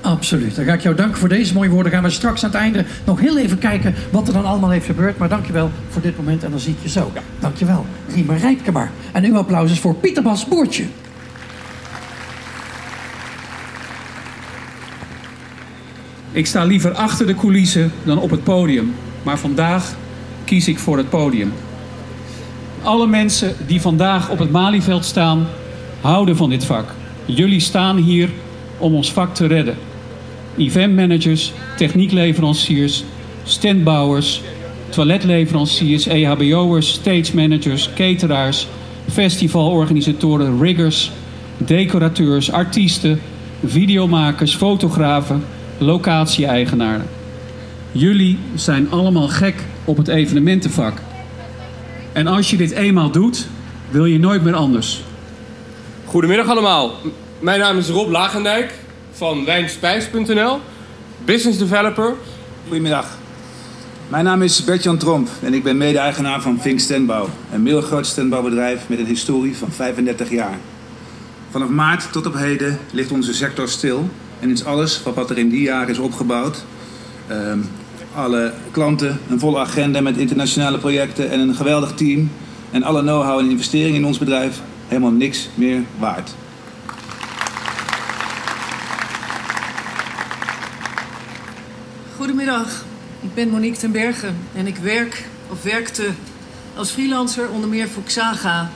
[0.04, 0.56] Absoluut.
[0.56, 1.92] Dan ga ik jou danken voor deze mooie woorden.
[1.92, 4.86] Gaan we straks aan het einde nog heel even kijken wat er dan allemaal heeft
[4.86, 5.18] gebeurd.
[5.18, 7.12] Maar dankjewel voor dit moment en dan zie ik je zo.
[7.38, 7.86] Dankjewel.
[8.14, 8.90] Riemer Rijpkema.
[9.12, 10.84] En uw applaus is voor Pieter Bas Boertje.
[16.34, 18.94] Ik sta liever achter de coulissen dan op het podium.
[19.22, 19.94] Maar vandaag
[20.44, 21.52] kies ik voor het podium.
[22.82, 25.46] Alle mensen die vandaag op het Malieveld staan,
[26.00, 26.84] houden van dit vak.
[27.24, 28.28] Jullie staan hier
[28.78, 29.76] om ons vak te redden.
[30.56, 33.04] Eventmanagers, techniekleveranciers,
[33.44, 34.42] standbouwers,
[34.88, 38.68] toiletleveranciers, EHBO'ers, stage managers, cateraars,
[39.10, 41.10] festivalorganisatoren, riggers,
[41.56, 43.20] decorateurs, artiesten,
[43.64, 45.44] videomakers, fotografen,
[45.78, 47.06] locatie-eigenaren.
[47.92, 50.98] Jullie zijn allemaal gek op het evenementenvak.
[52.12, 53.46] En als je dit eenmaal doet,
[53.90, 55.02] wil je nooit meer anders.
[56.04, 56.88] Goedemiddag allemaal.
[57.02, 57.08] M-
[57.38, 58.72] Mijn naam is Rob Lagendijk
[59.12, 60.58] van wijnspijs.nl,
[61.24, 62.14] business developer.
[62.68, 63.06] Goedemiddag.
[64.08, 67.28] Mijn naam is Bert-Jan Tromp en ik ben mede-eigenaar van Vink Standbouw.
[67.52, 70.58] Een middelgroot standbouwbedrijf met een historie van 35 jaar.
[71.50, 74.08] Vanaf maart tot op heden ligt onze sector stil
[74.40, 76.64] en is alles wat er in die jaren is opgebouwd.
[77.28, 77.58] ehm,
[78.14, 82.30] alle klanten, een volle agenda met internationale projecten en een geweldig team.
[82.70, 86.34] En alle know-how en investeringen in ons bedrijf helemaal niks meer waard.
[92.16, 92.84] Goedemiddag,
[93.20, 96.08] ik ben Monique ten Bergen en ik werk of werkte
[96.76, 98.70] als freelancer onder meer voor Xaga.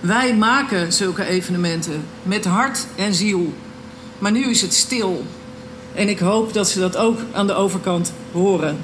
[0.00, 3.52] Wij maken zulke evenementen met hart en ziel.
[4.22, 5.24] Maar nu is het stil.
[5.94, 8.78] En ik hoop dat ze dat ook aan de overkant horen.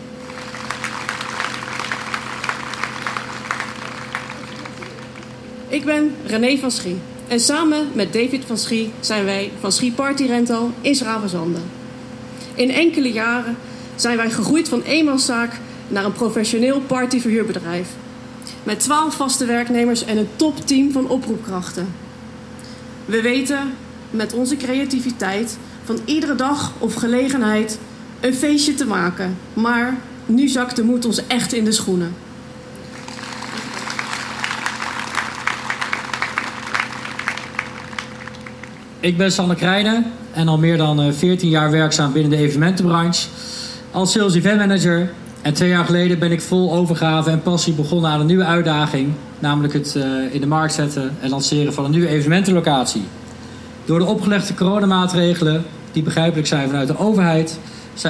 [5.68, 6.96] Ik ben René van Schie.
[7.28, 11.58] En samen met David van Schie zijn wij van Schie Party Rental in Schravenzande.
[12.54, 13.56] In enkele jaren
[13.94, 15.52] zijn wij gegroeid van eenmanszaak
[15.88, 17.88] naar een professioneel partyverhuurbedrijf.
[18.62, 21.94] Met 12 vaste werknemers en een topteam van oproepkrachten.
[23.04, 23.72] We weten
[24.10, 27.78] met onze creativiteit van iedere dag of gelegenheid
[28.20, 29.36] een feestje te maken.
[29.54, 32.14] Maar nu zakt de moed ons echt in de schoenen.
[39.00, 43.26] Ik ben Sander Krijnen en al meer dan eh, 14 jaar werkzaam binnen de evenementenbranche.
[43.90, 45.10] Als sales event manager.
[45.42, 49.12] En twee jaar geleden ben ik vol overgave en passie begonnen aan een nieuwe uitdaging.
[49.38, 53.02] Namelijk het eh, in de markt zetten en lanceren van een nieuwe evenementenlocatie.
[53.88, 57.58] Door de opgelegde coronamaatregelen, die begrijpelijk zijn vanuit de overheid,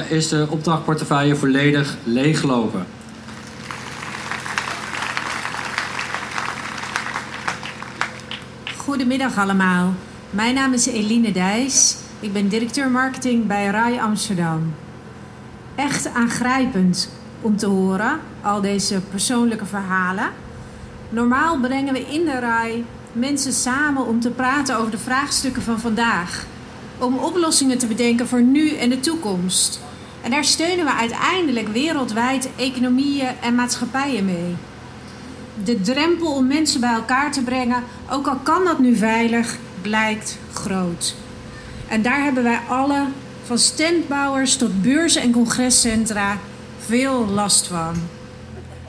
[0.09, 2.85] is de opdrachtportefeuille volledig leeggelopen.
[8.77, 9.93] Goedemiddag allemaal.
[10.29, 11.97] Mijn naam is Eline Dijs.
[12.19, 14.73] Ik ben directeur marketing bij RAI Amsterdam.
[15.75, 17.09] Echt aangrijpend
[17.41, 20.29] om te horen, al deze persoonlijke verhalen.
[21.09, 25.79] Normaal brengen we in de RAI mensen samen om te praten over de vraagstukken van
[25.79, 26.45] vandaag.
[26.97, 29.81] Om oplossingen te bedenken voor nu en de toekomst.
[30.21, 34.55] En daar steunen we uiteindelijk wereldwijd economieën en maatschappijen mee
[35.63, 40.37] de drempel om mensen bij elkaar te brengen, ook al kan dat nu veilig, blijkt
[40.53, 41.15] groot.
[41.87, 43.05] En daar hebben wij alle,
[43.43, 46.37] van standbouwers tot beurzen en congrescentra,
[46.85, 47.95] veel last van.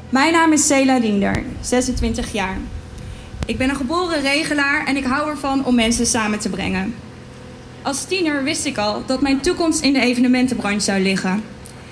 [0.08, 2.58] Mijn naam is Cela Linder, 26 jaar.
[3.46, 6.94] Ik ben een geboren regelaar en ik hou ervan om mensen samen te brengen.
[7.82, 11.44] Als tiener wist ik al dat mijn toekomst in de evenementenbranche zou liggen.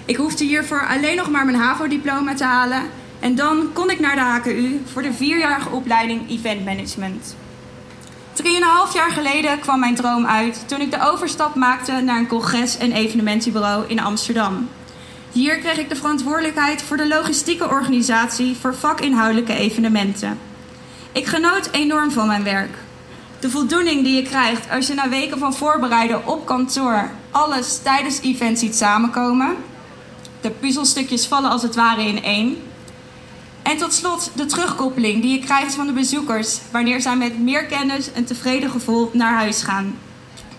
[0.05, 2.83] Ik hoefde hiervoor alleen nog maar mijn HAVO-diploma te halen
[3.21, 7.37] en dan kon ik naar de HKU voor de vierjarige opleiding Event Management.
[8.33, 12.79] Drieënhalf jaar geleden kwam mijn droom uit toen ik de overstap maakte naar een congres-
[12.79, 14.69] en evenementenbureau in Amsterdam.
[15.33, 20.48] Hier kreeg ik de verantwoordelijkheid voor de logistieke organisatie voor vakinhoudelijke evenementen.
[21.13, 22.77] Ik genoot enorm van mijn werk.
[23.41, 28.21] De voldoening die je krijgt als je na weken van voorbereiden op kantoor alles tijdens
[28.21, 29.57] events ziet samenkomen.
[30.41, 32.57] De puzzelstukjes vallen als het ware in één.
[33.63, 37.67] En tot slot de terugkoppeling die je krijgt van de bezoekers wanneer zij met meer
[37.67, 39.99] kennis en tevreden gevoel naar huis gaan.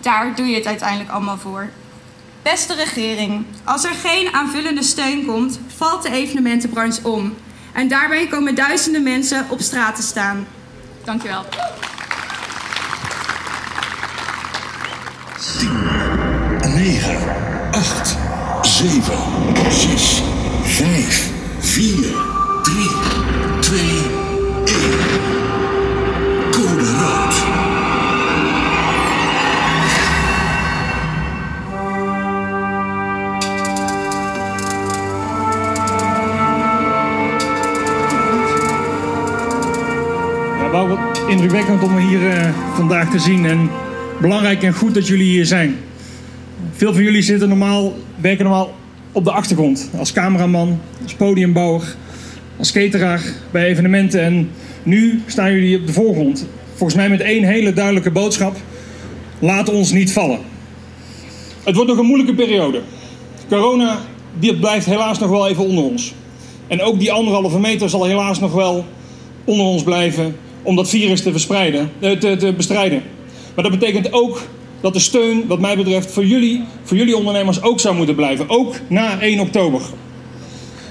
[0.00, 1.70] Daar doe je het uiteindelijk allemaal voor.
[2.42, 7.34] Beste regering, als er geen aanvullende steun komt, valt de evenementenbranche om.
[7.72, 10.46] En daarbij komen duizenden mensen op straat te staan.
[11.04, 11.44] Dankjewel.
[16.74, 17.18] 9,
[17.70, 18.16] 8,
[18.62, 19.02] 7,
[19.70, 20.22] 6,
[20.62, 21.94] 5, 4,
[22.62, 22.88] 3,
[23.60, 23.80] 2,
[24.64, 25.49] 1.
[41.28, 43.46] Indrukwekkend om hier uh, vandaag te zien.
[43.46, 43.70] En
[44.20, 45.76] belangrijk en goed dat jullie hier zijn.
[46.72, 48.72] Veel van jullie zitten normaal, werken normaal
[49.12, 49.90] op de achtergrond.
[49.98, 51.82] Als cameraman, als podiumbouwer,
[52.58, 54.20] als cateraar bij evenementen.
[54.20, 54.50] En
[54.82, 56.46] nu staan jullie op de voorgrond.
[56.74, 58.56] Volgens mij met één hele duidelijke boodschap.
[59.38, 60.38] Laat ons niet vallen.
[61.64, 62.80] Het wordt nog een moeilijke periode.
[63.48, 63.98] Corona
[64.38, 66.14] die blijft helaas nog wel even onder ons.
[66.66, 68.84] En ook die anderhalve meter zal helaas nog wel
[69.44, 73.02] onder ons blijven om dat virus te, verspreiden, eh, te, te bestrijden.
[73.54, 74.42] Maar dat betekent ook
[74.80, 78.48] dat de steun, wat mij betreft, voor jullie, voor jullie ondernemers ook zou moeten blijven.
[78.48, 79.82] Ook na 1 oktober.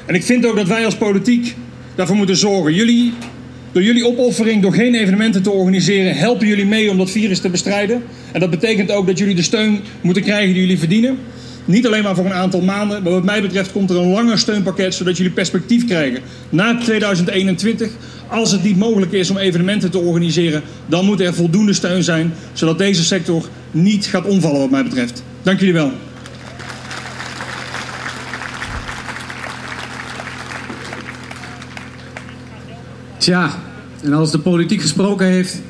[0.05, 1.55] En ik vind ook dat wij als politiek
[1.95, 2.73] daarvoor moeten zorgen.
[2.73, 3.13] Jullie,
[3.71, 7.49] door jullie opoffering, door geen evenementen te organiseren, helpen jullie mee om dat virus te
[7.49, 8.03] bestrijden.
[8.31, 11.17] En dat betekent ook dat jullie de steun moeten krijgen die jullie verdienen.
[11.65, 14.37] Niet alleen maar voor een aantal maanden, maar wat mij betreft komt er een langer
[14.37, 16.21] steunpakket zodat jullie perspectief krijgen.
[16.49, 17.89] Na 2021,
[18.29, 22.33] als het niet mogelijk is om evenementen te organiseren, dan moet er voldoende steun zijn
[22.53, 25.23] zodat deze sector niet gaat omvallen wat mij betreft.
[25.43, 25.91] Dank jullie wel.
[33.17, 33.49] Tja,
[34.03, 35.61] en als de politiek gesproken heeft,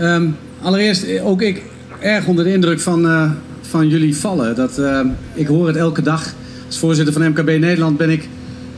[0.00, 1.62] um, allereerst ook ik
[2.00, 4.54] erg onder de indruk van, uh, van jullie vallen.
[4.54, 5.00] Dat, uh,
[5.34, 6.34] ik hoor het elke dag.
[6.66, 8.28] Als voorzitter van MKB Nederland ben ik,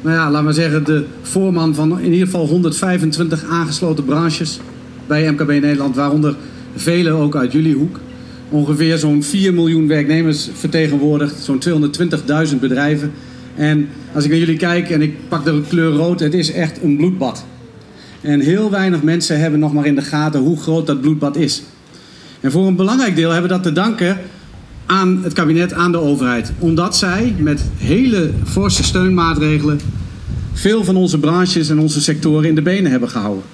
[0.00, 4.60] nou ja, laat maar zeggen, de voorman van in ieder geval 125 aangesloten branches
[5.06, 6.36] bij MKB Nederland, waaronder
[6.76, 8.00] vele ook uit jullie hoek.
[8.48, 11.62] Ongeveer zo'n 4 miljoen werknemers vertegenwoordigd, zo'n
[12.50, 13.12] 220.000 bedrijven.
[13.56, 16.82] En als ik naar jullie kijk en ik pak de kleur rood, het is echt
[16.82, 17.44] een bloedbad.
[18.20, 21.62] En heel weinig mensen hebben nog maar in de gaten hoe groot dat bloedbad is.
[22.40, 24.18] En voor een belangrijk deel hebben we dat te danken
[24.88, 26.52] aan het kabinet, aan de overheid.
[26.58, 29.80] Omdat zij met hele forse steunmaatregelen
[30.52, 33.44] veel van onze branches en onze sectoren in de benen hebben gehouden.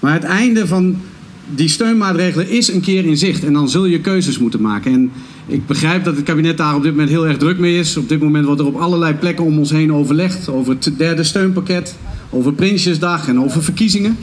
[0.00, 0.96] Maar het einde van
[1.54, 4.92] die steunmaatregelen is een keer in zicht en dan zul je keuzes moeten maken.
[4.92, 5.10] En
[5.46, 7.96] ik begrijp dat het kabinet daar op dit moment heel erg druk mee is.
[7.96, 11.24] Op dit moment wordt er op allerlei plekken om ons heen overlegd over het derde
[11.24, 11.96] steunpakket,
[12.30, 14.16] over Prinsjesdag en over verkiezingen.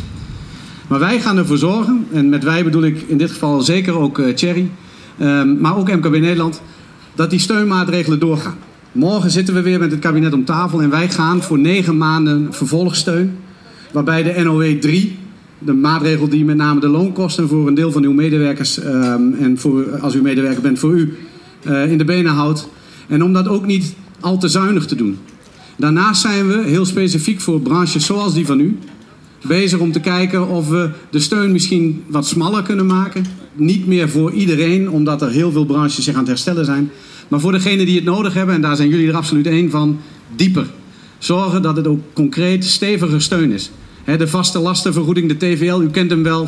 [0.87, 4.17] Maar wij gaan ervoor zorgen, en met wij bedoel ik in dit geval zeker ook
[4.19, 4.69] uh, Thierry,
[5.21, 6.61] um, maar ook MKB Nederland,
[7.15, 8.57] dat die steunmaatregelen doorgaan.
[8.91, 12.53] Morgen zitten we weer met het kabinet om tafel en wij gaan voor negen maanden
[12.53, 13.37] vervolgsteun,
[13.91, 15.17] waarbij de NOW 3
[15.65, 19.57] de maatregel die met name de loonkosten voor een deel van uw medewerkers um, en
[19.57, 21.17] voor, als u medewerker bent voor u
[21.67, 22.69] uh, in de benen houdt.
[23.07, 25.17] En om dat ook niet al te zuinig te doen.
[25.75, 28.77] Daarnaast zijn we heel specifiek voor branches zoals die van u
[29.41, 33.25] bezig om te kijken of we de steun misschien wat smaller kunnen maken.
[33.53, 36.91] Niet meer voor iedereen, omdat er heel veel branches zich aan het herstellen zijn.
[37.27, 39.99] Maar voor degenen die het nodig hebben, en daar zijn jullie er absoluut één van,
[40.35, 40.67] dieper.
[41.17, 43.71] Zorgen dat het ook concreet steviger steun is
[44.05, 46.47] de vaste lastenvergoeding, de TVL, u kent hem wel,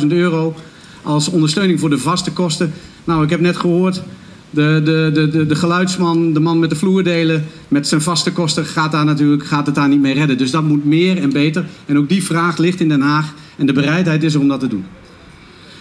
[0.00, 0.54] 50.000 euro
[1.02, 2.72] als ondersteuning voor de vaste kosten.
[3.04, 4.02] Nou, ik heb net gehoord,
[4.50, 8.64] de, de, de, de, de geluidsman, de man met de vloerdelen, met zijn vaste kosten
[8.64, 10.38] gaat, daar natuurlijk, gaat het daar niet mee redden.
[10.38, 11.66] Dus dat moet meer en beter.
[11.86, 14.60] En ook die vraag ligt in Den Haag en de bereidheid is er om dat
[14.60, 14.84] te doen.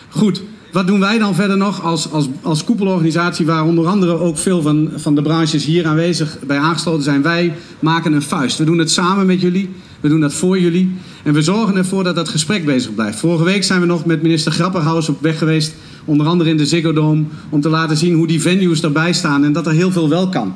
[0.10, 4.38] Goed, wat doen wij dan verder nog als, als, als koepelorganisatie, waar onder andere ook
[4.38, 7.22] veel van, van de branches hier aanwezig bij aangesloten zijn?
[7.22, 8.58] Wij maken een vuist.
[8.58, 9.70] We doen het samen met jullie.
[10.00, 10.92] We doen dat voor jullie.
[11.24, 13.20] En we zorgen ervoor dat dat gesprek bezig blijft.
[13.20, 15.76] Vorige week zijn we nog met minister Grapperhaus op weg geweest.
[16.06, 17.24] Onder andere in de Ziggo Dome.
[17.50, 19.44] Om te laten zien hoe die venues erbij staan.
[19.44, 20.56] En dat er heel veel wel kan.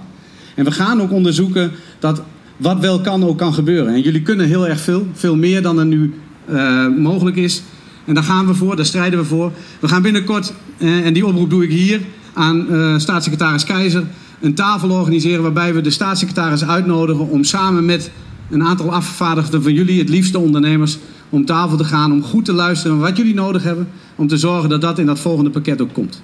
[0.55, 2.21] En we gaan ook onderzoeken dat
[2.57, 3.93] wat wel kan ook kan gebeuren.
[3.93, 5.07] En jullie kunnen heel erg veel.
[5.13, 6.13] Veel meer dan er nu
[6.49, 7.63] uh, mogelijk is.
[8.05, 9.51] En daar gaan we voor, daar strijden we voor.
[9.79, 12.01] We gaan binnenkort, uh, en die oproep doe ik hier
[12.33, 14.03] aan uh, staatssecretaris Keizer,
[14.41, 18.11] een tafel organiseren waarbij we de staatssecretaris uitnodigen om samen met
[18.49, 20.97] een aantal afgevaardigden van jullie, het liefste ondernemers,
[21.29, 24.69] om tafel te gaan, om goed te luisteren wat jullie nodig hebben, om te zorgen
[24.69, 26.21] dat dat in dat volgende pakket ook komt.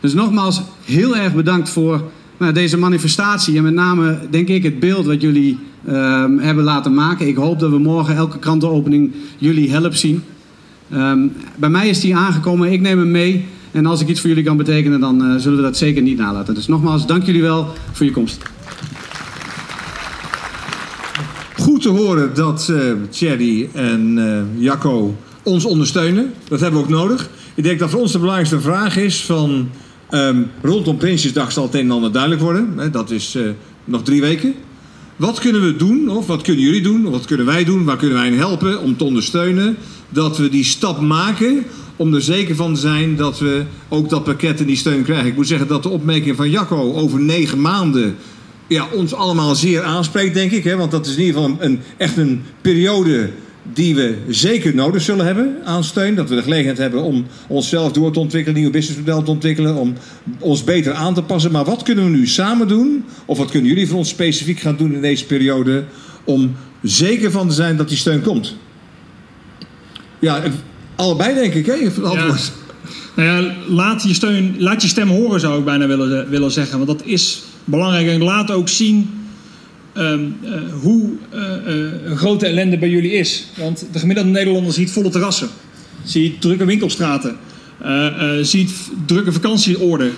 [0.00, 4.80] Dus nogmaals, heel erg bedankt voor nou, deze manifestatie en met name, denk ik, het
[4.80, 7.28] beeld wat jullie uh, hebben laten maken.
[7.28, 10.22] Ik hoop dat we morgen elke krantenopening jullie help zien.
[10.94, 13.44] Um, bij mij is die aangekomen, ik neem hem mee.
[13.70, 16.18] En als ik iets voor jullie kan betekenen, dan uh, zullen we dat zeker niet
[16.18, 16.54] nalaten.
[16.54, 18.42] Dus nogmaals, dank jullie wel voor je komst.
[21.58, 26.32] Goed te horen dat uh, Thierry en uh, Jacco ons ondersteunen.
[26.48, 27.30] Dat hebben we ook nodig.
[27.54, 29.68] Ik denk dat voor ons de belangrijkste vraag is van...
[30.10, 32.72] Um, rondom Prinsjesdag zal het een en ander duidelijk worden.
[32.76, 33.38] Hè, dat is
[33.84, 34.54] nog drie weken.
[35.16, 37.96] Wat kunnen we doen, of wat kunnen jullie doen, of wat kunnen wij doen, waar
[37.96, 39.76] kunnen wij in helpen om te ondersteunen
[40.10, 41.64] dat we die stap maken
[41.96, 45.26] om er zeker van te zijn dat we ook dat pakket en die steun krijgen.
[45.26, 48.16] Ik moet zeggen dat de opmerking van Jacco over negen maanden
[48.70, 50.64] ja, ons allemaal zeer aanspreekt, denk ik.
[50.64, 50.76] Hè?
[50.76, 53.30] Want dat is in ieder geval een, echt een periode
[53.72, 56.14] die we zeker nodig zullen hebben aan steun.
[56.14, 59.94] Dat we de gelegenheid hebben om onszelf door te ontwikkelen, nieuwe businessmodellen te ontwikkelen, om
[60.38, 61.52] ons beter aan te passen.
[61.52, 63.04] Maar wat kunnen we nu samen doen?
[63.24, 65.84] Of wat kunnen jullie voor ons specifiek gaan doen in deze periode
[66.24, 68.56] om zeker van te zijn dat die steun komt?
[70.20, 70.42] Ja,
[70.96, 71.74] allebei denk ik, hè?
[71.74, 72.52] Het antwoord.
[73.16, 76.76] Nou ja, laat je, steun, laat je stem horen zou ik bijna willen, willen zeggen.
[76.76, 78.06] Want dat is belangrijk.
[78.08, 79.10] En laat ook zien
[79.92, 83.46] ehm, eh, hoe eh, eh, een grote ellende bij jullie is.
[83.56, 85.48] Want de gemiddelde Nederlander ziet volle terrassen.
[86.04, 87.36] Ziet drukke winkelstraten.
[88.42, 88.72] ziet
[89.06, 90.12] drukke vakantieoorden.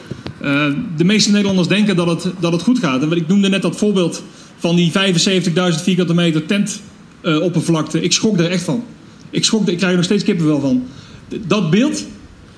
[0.97, 3.03] De meeste Nederlanders denken dat het, dat het goed gaat.
[3.03, 4.23] En ik noemde net dat voorbeeld
[4.59, 8.03] van die 75.000 vierkante meter tentoppervlakte.
[8.03, 8.85] ik schrok er echt van.
[9.33, 10.83] Ik schrok, ik krijg er nog steeds kippenvel van.
[11.47, 12.07] Dat beeld,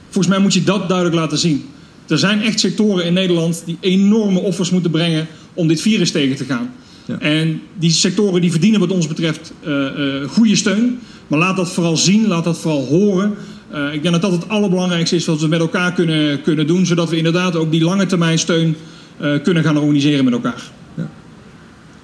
[0.05, 1.65] volgens mij moet je dat duidelijk laten zien.
[2.07, 6.37] Er zijn echt sectoren in Nederland die enorme offers moeten brengen om dit virus tegen
[6.37, 6.71] te gaan.
[7.19, 10.99] En die sectoren die verdienen wat ons betreft eh, eh, goede steun.
[11.27, 13.35] Maar laat dat vooral zien, laat dat vooral horen.
[13.71, 16.87] Eh, ik denk dat dat het allerbelangrijkste is wat we met elkaar kunnen, kunnen doen.
[16.87, 18.77] Zodat we inderdaad ook die lange termijn steun
[19.43, 20.63] kunnen gaan organiseren met elkaar.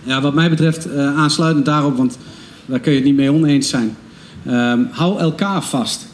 [0.02, 2.18] Ja, wat mij betreft aansluitend daarop, want
[2.66, 3.96] daar kun je het niet mee oneens zijn.
[4.46, 6.06] Ehm, hou elkaar vast.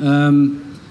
[0.00, 0.46] Ehm,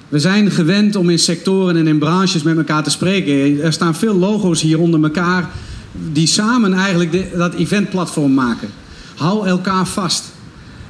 [0.10, 3.64] we zijn gewend om in sectoren en in branches met elkaar te spreken.
[3.64, 5.50] Er staan veel logo's hier onder elkaar
[6.12, 8.70] die samen eigenlijk dat eventplatform maken.
[9.16, 10.24] Hou elkaar vast.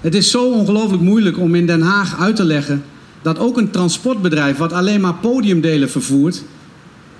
[0.02, 2.84] Het is zo ongelooflijk moeilijk om in Den Haag uit te leggen
[3.22, 6.44] dat ook een transportbedrijf wat alleen maar podiumdelen vervoert,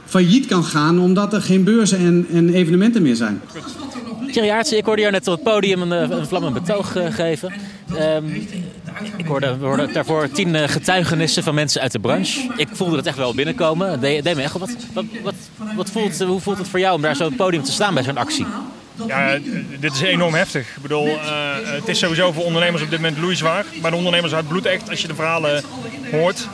[0.06, 3.42] failliet kan gaan omdat er geen beurzen en, en evenementen meer zijn.
[4.32, 7.54] Thierry ik hoorde jou net op het podium een, eh, een vlammend betoog eh, geven.
[7.96, 8.26] Ehm,
[9.18, 12.50] ik hoorde, we hoorden daarvoor tien eh, getuigenissen van mensen uit de branche.
[12.56, 14.00] Ik voelde het echt wel binnenkomen.
[14.00, 14.76] Het echt wat.
[14.94, 15.06] Wat,
[15.76, 18.04] wat, voelt, hoe voelt het voor jou om daar zo op podium te staan bij
[18.04, 18.46] zo'n actie?
[19.08, 19.42] Ja, eh,
[19.80, 20.76] dit is enorm heftig.
[20.76, 23.66] Ik bedoel, eh, het is sowieso voor ondernemers op dit moment loeizwaar.
[23.82, 25.64] Maar de ondernemers uit bloed echt als je de verhalen
[26.12, 26.48] hoort.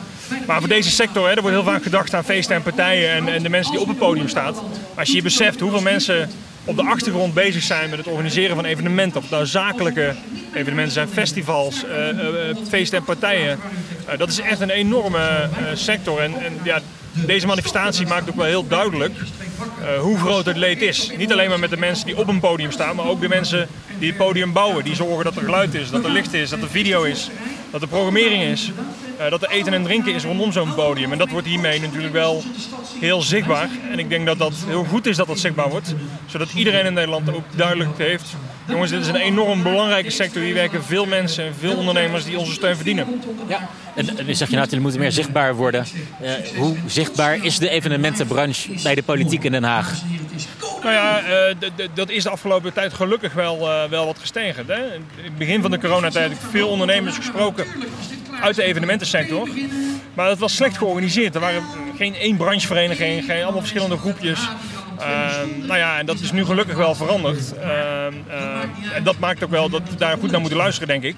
[0.46, 3.28] Maar voor deze sector, hè, er wordt heel vaak gedacht aan feesten en partijen en,
[3.28, 4.54] en de mensen die op het podium staan.
[4.94, 6.30] Als je je beseft hoeveel mensen
[6.64, 9.16] op de achtergrond bezig zijn met het organiseren van evenementen.
[9.16, 10.14] Of het nou zakelijke
[10.54, 13.58] evenementen zijn, festivals, eh, eh, eh, feesten en partijen.
[14.16, 16.20] Dat is echt een enorme sector.
[16.20, 16.80] En, en ja,
[17.12, 19.14] deze manifestatie maakt ook wel heel duidelijk
[19.98, 21.10] hoe groot het leed is.
[21.16, 23.68] Niet alleen maar met de mensen die op een podium staan, maar ook de mensen
[23.98, 24.84] die het podium bouwen.
[24.84, 27.30] Die zorgen dat er geluid is, dat er licht is, dat er video is,
[27.70, 28.70] dat er programmering is.
[29.18, 31.12] Eh, dat er eten en drinken is rondom zo'n podium.
[31.12, 32.42] En dat wordt hiermee natuurlijk wel
[33.00, 33.68] heel zichtbaar.
[33.90, 35.94] En ik denk dat dat heel goed is dat dat zichtbaar wordt.
[36.26, 38.34] Zodat iedereen in Nederland ook duidelijk heeft...
[38.68, 40.42] jongens, dit is een enorm belangrijke sector.
[40.42, 43.22] Hier werken veel mensen en veel ondernemers die onze steun verdienen.
[43.48, 43.68] Ja.
[43.94, 45.86] En, en zeg je nou, jullie moeten meer zichtbaar worden.
[46.20, 49.92] Eh, hoe zichtbaar is de evenementenbranche bij de politiek in Den Haag?
[50.82, 51.54] Nou ja, eh,
[51.94, 53.58] dat is de afgelopen tijd gelukkig wel,
[53.90, 54.64] wel wat gestegen.
[54.66, 54.94] Hè?
[54.94, 57.66] In het begin van de coronatijd heb ik veel ondernemers gesproken
[58.44, 59.48] uit de evenementensector.
[60.14, 61.34] Maar het was slecht georganiseerd.
[61.34, 61.62] Er waren
[61.96, 64.48] geen één branchevereniging, geen allemaal verschillende groepjes.
[64.98, 67.54] Ehm, nou ja, en dat is nu gelukkig wel veranderd.
[67.58, 71.02] Ehm, ehm, en dat maakt ook wel dat we daar goed naar moeten luisteren, denk
[71.02, 71.16] ik.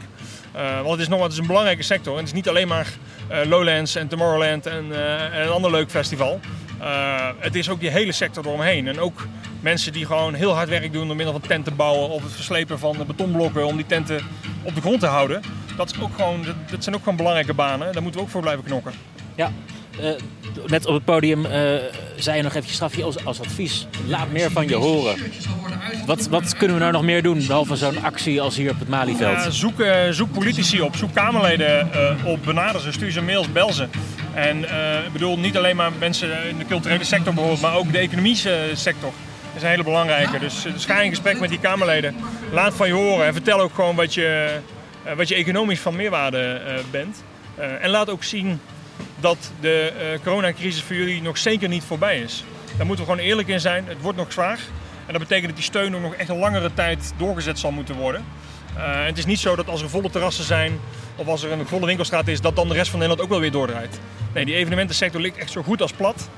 [0.52, 2.12] Eh, want het is nog het is een belangrijke sector.
[2.12, 2.86] En het is niet alleen maar
[3.28, 6.40] eh, Lowlands en Tomorrowland eh, en een ander leuk festival.
[6.80, 8.88] Eh, het is ook die hele sector eromheen.
[8.88, 9.26] En ook
[9.60, 12.78] mensen die gewoon heel hard werk doen door middel van tenten bouwen of het verslepen
[12.78, 14.20] van de betonblokken om die tenten
[14.62, 15.42] op de grond te houden.
[15.76, 17.92] Dat, is ook gewoon, dat, zijn ook gewoon belangrijke banen.
[17.92, 18.92] Daar moeten we ook voor blijven knokken.
[19.34, 19.52] Ja,
[20.00, 20.10] eh,
[20.66, 21.60] net op het podium eh,
[22.16, 23.86] zei je nog eventjes strafje als, als advies.
[24.06, 25.16] Laat meer van je horen.
[26.06, 28.88] Wat, wat kunnen we nou nog meer doen, behalve zo'n actie als hier op het
[28.88, 29.44] Malieveld?
[29.44, 33.52] Ja, zoek, eh, zoek politici op, zoek Kamerleden eh, op, benader ze, stuur ze mails,
[33.52, 33.88] bel ze.
[34.34, 34.58] En
[35.06, 38.70] ik bedoel niet alleen maar mensen in de culturele sector bijvoorbeeld, maar ook de economische
[38.72, 39.12] sector.
[39.46, 40.38] Dat is een hele belangrijke.
[40.38, 42.14] Dus, dus ga in gesprek met die Kamerleden.
[42.52, 44.58] Laat van je horen en vertel ook gewoon wat je,
[45.16, 47.22] wat je economisch van meerwaarde bent.
[47.80, 48.60] En laat ook zien
[49.20, 52.44] dat de eh, coronacrisis voor jullie nog zeker niet voorbij is.
[52.76, 53.84] Daar moeten we gewoon eerlijk in zijn.
[53.86, 54.58] Het wordt nog zwaar.
[55.06, 58.24] En dat betekent dat die steun nog echt een langere tijd doorgezet zal moeten worden.
[58.76, 60.78] Eh, het is niet zo dat als er volle terrassen zijn
[61.16, 63.40] of als er een volle winkelstraat is, dat dan de rest van Nederland ook wel
[63.40, 64.00] weer doordraait.
[64.34, 66.28] Nee, die evenementensector ligt echt zo goed als plat.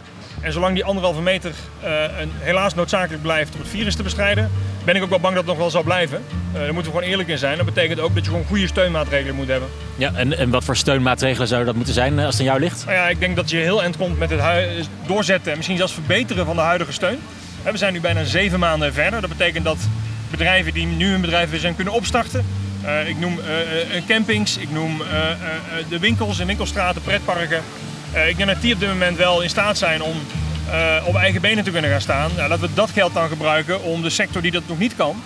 [0.40, 4.50] En zolang die anderhalve meter eh, een, helaas noodzakelijk blijft om het virus te bestrijden,
[4.88, 6.22] ben ik ook wel bang dat het nog wel zal blijven.
[6.52, 7.56] Eh, daar moeten we gewoon eerlijk in zijn.
[7.56, 9.68] Dat betekent ook dat je gewoon goede steunmaatregelen moet hebben.
[9.96, 12.60] Ja, en, en wat voor steunmaatregelen zouden dat moeten zijn eh, als het aan jou
[12.60, 12.84] ligt?
[12.84, 15.76] Nou ja, ik denk dat je heel eind komt met het hui- doorzetten en misschien
[15.76, 17.18] zelfs verbeteren van de huidige steun.
[17.62, 19.20] We zijn nu bijna zeven maanden verder.
[19.20, 19.78] Dat betekent dat
[20.30, 22.44] bedrijven die nu hun bedrijf weer zijn kunnen opstarten.
[22.82, 27.02] Eh, ik noem eh, eh, campings, ik noem eh, eh, eh, de winkels en winkelstraten,
[27.02, 27.62] pretparken.
[28.12, 30.16] Eh, ik denk dat die op dit moment wel in staat zijn om
[30.70, 32.30] eh, op eigen benen te kunnen gaan staan.
[32.36, 35.22] Nou, laten we dat geld dan gebruiken om de sector die dat nog niet kan,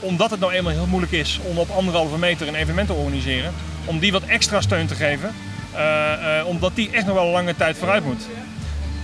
[0.00, 3.52] omdat het nou eenmaal heel moeilijk is om op anderhalve meter een evenement te organiseren,
[3.84, 5.34] om die wat extra steun te geven.
[5.76, 8.26] eh, eh, omdat die echt nog wel een lange tijd vooruit moet.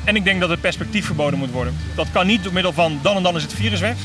[0.05, 1.77] En ik denk dat het perspectief geboden moet worden.
[1.97, 3.97] Dat kan niet door middel van dan en dan is het virus weg.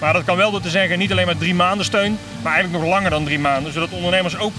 [0.00, 2.84] Maar dat kan wel door te zeggen niet alleen maar drie maanden steun, maar eigenlijk
[2.84, 3.72] nog langer dan drie maanden.
[3.72, 4.52] Zodat ondernemers ook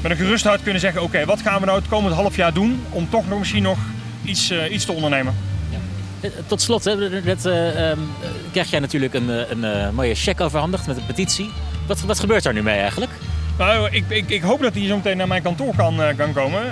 [0.00, 2.52] met een gerust hart kunnen zeggen: oké, wat gaan we nou het komend half jaar
[2.52, 3.78] doen om toch nog misschien nog
[4.24, 5.34] iets, iets te ondernemen.
[6.22, 7.98] Eh, Tot slot, hè, eh, ehm,
[8.50, 11.50] krijg jij natuurlijk een, eh, een mooie cheque overhandigd met een petitie.
[11.86, 13.12] Wat, wat gebeurt daar nu mee eigenlijk?
[13.58, 16.62] Nou, ik, ik, ik hoop dat hij zo meteen naar mijn kantoor kan, komen.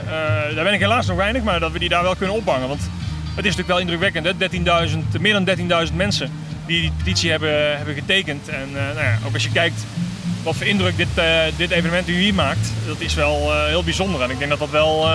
[0.54, 2.68] Daar ben ik helaas nog weinig, maar dat we die daar wel kunnen ophangen.
[2.68, 2.80] Want
[3.34, 4.34] het is natuurlijk wel indrukwekkend, hè?
[4.88, 5.44] 13.000, meer dan
[5.88, 6.30] 13.000 mensen
[6.66, 8.48] die die petitie hebben, hebben getekend.
[8.48, 9.84] En nou ja, ook als je kijkt
[10.42, 11.08] wat voor indruk dit,
[11.56, 14.22] dit evenement hier maakt, dat is wel heel bijzonder.
[14.22, 15.08] En ik denk dat dat wel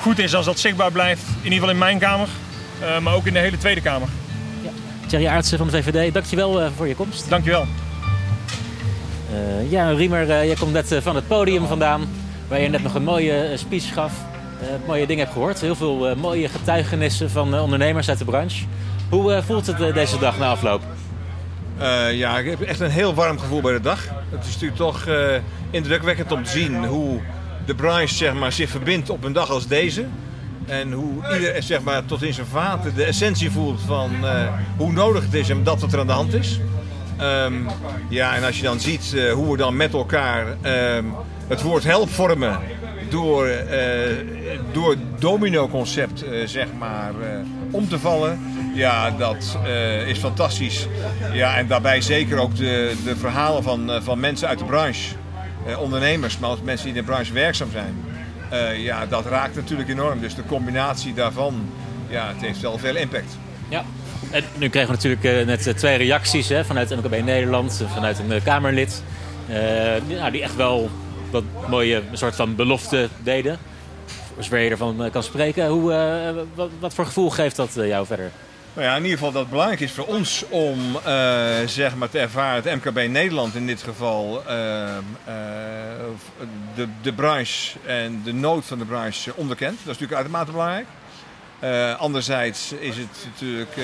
[0.00, 2.28] goed is als dat zichtbaar blijft, in ieder geval in mijn kamer,
[3.02, 4.08] maar ook in de hele Tweede Kamer.
[5.06, 7.28] Thierry Aartsen van de VVD, dankjewel eh, voor je komst.
[7.28, 7.66] Dankjewel.
[9.32, 12.08] Eh ja, Riemer, eh, jij komt net eh, van het podium vandaan,
[12.48, 14.12] waar je net nog een mooie eh, speech gaf.
[14.60, 15.60] eh, mooie dingen hebt gehoord.
[15.60, 18.64] Heel veel eh, mooie getuigenissen van eh, ondernemers uit de branche.
[19.08, 20.82] Hoe eh, voelt het eh, deze dag na afloop?
[21.78, 24.00] Eh, ja, ik heb echt een heel warm gevoel bij de dag.
[24.30, 25.16] Het is natuurlijk toch eh,
[25.70, 27.20] indrukwekkend om te zien hoe
[27.66, 30.04] de branche zeg maar, zich verbindt op een dag als deze.
[30.66, 34.92] En hoe ieder zeg maar, tot in zijn vaten de essentie voelt van eh, hoe
[34.92, 36.60] nodig het is en dat wat er aan de hand is.
[37.16, 37.54] Ehm,
[38.08, 41.04] ja, en als je dan ziet eh, hoe we dan met elkaar ehm,
[41.48, 42.58] het woord help vormen
[43.08, 43.86] door, eh
[44.72, 47.12] door het domino-concept zeg maar,
[47.70, 48.40] om te vallen.
[48.74, 49.58] Ja, dat
[50.06, 50.86] is fantastisch.
[51.32, 55.14] Ja, en daarbij zeker ook de, de verhalen van, van mensen uit de branche.
[55.78, 57.94] Ondernemers, maar ook mensen die in de branche werkzaam zijn.
[58.50, 60.20] Eh, ja, dat raakt natuurlijk enorm.
[60.20, 61.68] Dus de combinatie daarvan,
[62.08, 63.36] ja, het heeft wel veel impact.
[63.68, 63.84] Ja.
[64.30, 68.18] En nu kregen we natuurlijk eh, net eh, twee reacties hè, vanuit MKB Nederland, vanuit
[68.28, 69.02] een Kamerlid.
[69.48, 69.56] eh,
[70.06, 70.90] die- die echt wel
[71.30, 73.58] wat mooie soort van belofte deden.
[74.38, 75.68] Zover je ervan kan spreken.
[75.68, 76.44] Hoe,
[76.80, 78.30] wat, voor gevoel geeft dat jou verder?
[78.76, 82.08] Nou ja, in ieder geval dat het belangrijk is voor ons om eh, zeg maar
[82.08, 85.34] te ervaren, het MKB Nederland in dit geval, ehm, eh,
[86.74, 89.70] de, de branche en de nood van de branche onderkent.
[89.72, 90.86] Dat is natuurlijk uitermate belangrijk.
[91.58, 93.78] Eh, anderzijds is het natuurlijk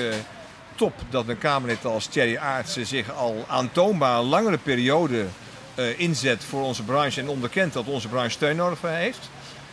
[0.75, 5.25] top dat een Kamerlid als Thierry Aartsen zich al aantoonbaar langere periode
[5.97, 9.29] inzet voor onze branche en onderkent dat onze branche steun nodig heeft.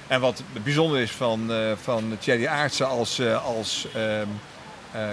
[0.06, 1.52] En wat bijzonder is van,
[1.82, 4.26] van Thierry Aartsen als, als ehm, eh,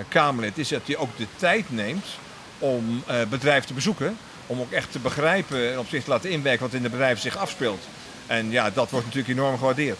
[0.07, 2.05] Kamerlid, is dat hij ook de tijd neemt
[2.59, 4.17] om eh bedrijven te bezoeken.
[4.47, 7.21] Om ook echt te begrijpen en op zich te laten inwerken wat in de bedrijven
[7.21, 7.83] zich afspeelt.
[8.27, 9.99] En ja, dat wordt natuurlijk enorm gewaardeerd.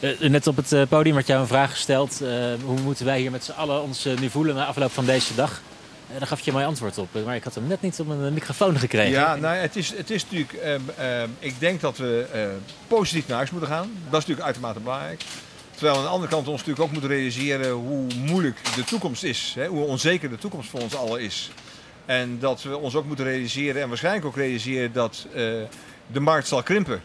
[0.00, 2.20] Eh, net op het eh, podium werd jou een vraag gesteld.
[2.20, 2.28] eh,
[2.64, 5.34] hoe moeten wij hier met z'n allen ons eh, nu voelen na afloop van deze
[5.34, 5.60] dag?
[6.12, 7.08] Eh, daar gaf je een mooi antwoord op.
[7.16, 9.10] eh, Maar ik had hem net niet op een microfoon gekregen.
[9.10, 10.52] Ja, nou, het, is, het is natuurlijk.
[10.52, 12.40] ehm, ehm, ik denk dat we eh,
[12.88, 13.90] positief naar huis moeten gaan.
[13.92, 15.22] Dat is natuurlijk uitermate belangrijk.
[15.80, 19.52] Terwijl aan de andere kant ons natuurlijk ook moeten realiseren hoe moeilijk de toekomst is.
[19.56, 21.50] Hè, hoe onzeker de toekomst voor ons allen is.
[22.06, 25.34] En dat we ons ook moeten realiseren, en waarschijnlijk ook realiseren, dat eh,
[26.06, 27.02] de markt zal krimpen.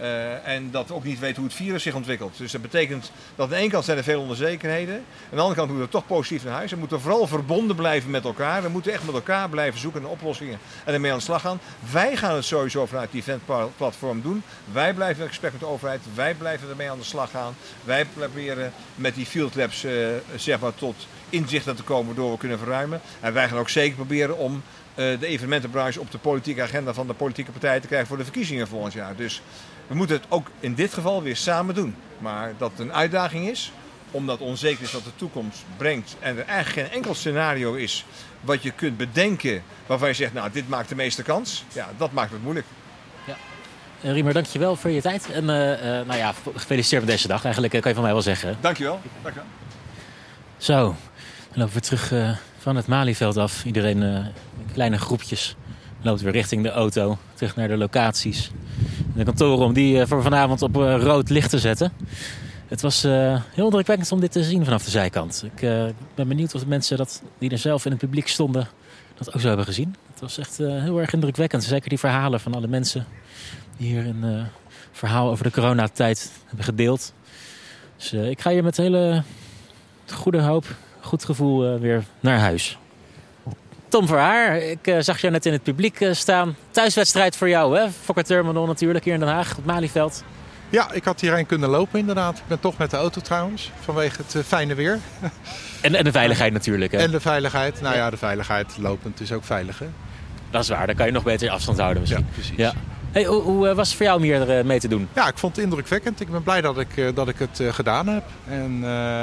[0.00, 2.38] Eh, en dat we ook niet weten hoe het virus zich ontwikkelt.
[2.38, 4.94] Dus dat betekent dat aan de ene kant zijn er veel onzekerheden.
[4.94, 6.70] Aan de andere kant moeten we toch positief naar huis.
[6.70, 8.62] We moeten vooral verbonden blijven met elkaar.
[8.62, 11.60] We moeten echt met elkaar blijven zoeken naar oplossingen en ermee aan de slag gaan.
[11.92, 14.42] Wij gaan het sowieso vanuit die eventplatform doen.
[14.72, 16.00] Wij blijven in gesprek met de overheid.
[16.14, 17.54] Wij blijven ermee aan de slag gaan.
[17.84, 19.92] Wij proberen met die field labs eh,
[20.36, 23.00] zeg maar, tot inzichten te komen waardoor we kunnen verruimen.
[23.20, 24.62] En wij gaan ook zeker proberen om
[24.94, 28.24] eh, de evenementenbranche op de politieke agenda van de politieke partijen te krijgen voor de
[28.24, 29.16] verkiezingen volgend jaar.
[29.16, 29.42] Dus
[29.88, 31.94] we moeten het ook in dit geval weer samen doen.
[32.18, 33.72] Maar dat het een uitdaging is,
[34.10, 38.04] omdat onzeker is wat de toekomst brengt en er eigenlijk geen enkel scenario is
[38.40, 41.64] wat je kunt bedenken waarvan je zegt, nou dit maakt de meeste kans.
[41.72, 42.66] Ja, dat maakt het moeilijk.
[44.02, 45.30] Eh, Riemer, dankjewel voor je tijd.
[45.30, 47.44] En eh, eh, nou ja, gefeliciteerd met deze dag.
[47.44, 48.56] Eigenlijk kan je van mij wel zeggen.
[48.60, 49.00] Dankjewel.
[49.22, 49.48] Dankjewel.
[50.56, 50.76] Zo,
[51.48, 52.12] dan lopen we terug
[52.58, 53.64] van het Malieveld af.
[53.64, 55.56] Iedereen in kleine groepjes
[56.02, 57.18] loopt weer richting de auto.
[57.34, 58.50] Terug naar de locaties.
[59.14, 61.92] De kantoren om die eh, voor vanavond op eh, rood licht te zetten.
[62.66, 65.44] Het was eh, heel indrukwekkend om dit te zien vanaf de zijkant.
[65.54, 65.60] Ik
[66.14, 68.68] ben benieuwd of de mensen dat, die er zelf in het publiek stonden
[69.14, 69.94] dat ook zo hebben gezien.
[70.10, 71.64] Het was echt heel erg indrukwekkend.
[71.64, 73.06] Zeker die verhalen van alle mensen
[73.76, 74.46] die hier een
[74.92, 77.12] verhaal over de coronatijd hebben gedeeld.
[77.96, 79.22] Dus ik ga hier met hele
[80.12, 80.64] goede hoop,
[81.00, 82.78] goed gevoel weer naar huis.
[83.88, 86.56] Tom Verhaar, ik eh, zag jou net in het publiek eh, staan.
[86.70, 87.90] Thuiswedstrijd voor jou, hè?
[87.90, 90.22] Fokker Terminal natuurlijk, hier in Den Haag, op Malieveld.
[90.70, 92.38] Ja, ik had hierheen kunnen lopen inderdaad.
[92.38, 94.98] Ik ben toch met de auto trouwens, vanwege het eh, fijne weer.
[95.80, 96.98] En, en de veiligheid natuurlijk, hè?
[96.98, 97.80] En de veiligheid.
[97.80, 99.86] Nou ja, de veiligheid lopend is ook veilig hè?
[100.50, 102.24] Dat is waar, dan kan je nog beter afstand houden misschien.
[102.26, 102.56] Ja, precies.
[102.56, 102.72] Ja.
[103.12, 105.08] Hey, hoe, hoe was het voor jou om hier mee te doen?
[105.14, 106.20] Ja, ik vond het indrukwekkend.
[106.20, 108.24] Ik ben blij dat ik, dat ik het gedaan heb.
[108.48, 108.80] En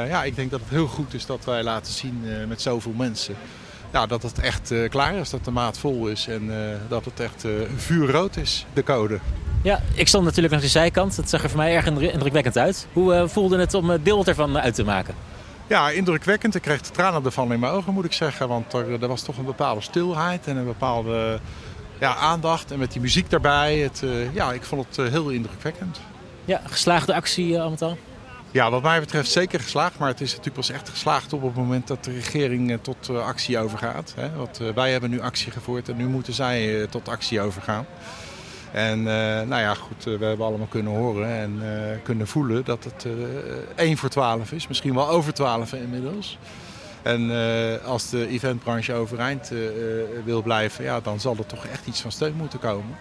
[0.07, 3.35] ja, ik denk dat het heel goed is dat wij laten zien met zoveel mensen...
[3.91, 7.05] Ja, dat het echt eh, klaar is, dat de maat vol is en eh, dat
[7.05, 9.19] het echt eh, vuurrood is, de code.
[9.61, 11.17] Ja, ik stond natuurlijk langs de zijkant.
[11.17, 12.87] Het zag er voor mij erg indru- indrukwekkend uit.
[12.93, 15.15] Hoe voelde het om beeld ervan uit te maken?
[15.67, 16.55] Ja, indrukwekkend.
[16.55, 18.47] Ik kreeg de tranen ervan in mijn ogen, moet ik zeggen.
[18.47, 21.39] Want er, er was toch een bepaalde stilheid en een bepaalde
[21.99, 22.71] ja, aandacht.
[22.71, 23.77] En met die muziek daarbij.
[23.77, 25.99] Het, ja, ik vond het heel indrukwekkend.
[26.45, 27.97] Ja, geslaagde actie eh, al met al?
[28.55, 29.97] Ja, wat mij betreft zeker geslaagd.
[29.97, 33.09] Maar het is natuurlijk pas echt geslaagd op het moment dat de regering eh, tot
[33.09, 34.15] eh, actie overgaat.
[34.35, 37.85] Want eh, wij hebben nu actie gevoerd en nu moeten zij tot actie overgaan.
[38.71, 39.03] En
[39.47, 41.61] nou ja, goed, we hebben allemaal kunnen horen en
[42.03, 43.05] kunnen voelen dat het
[43.75, 44.67] eh 1 voor 12 is.
[44.67, 46.37] Misschien wel over 12 inmiddels.
[47.01, 47.31] En
[47.85, 49.51] als de eventbranche overeind
[50.25, 52.97] wil blijven, ja, dan zal er toch echt iets van steun moeten komen.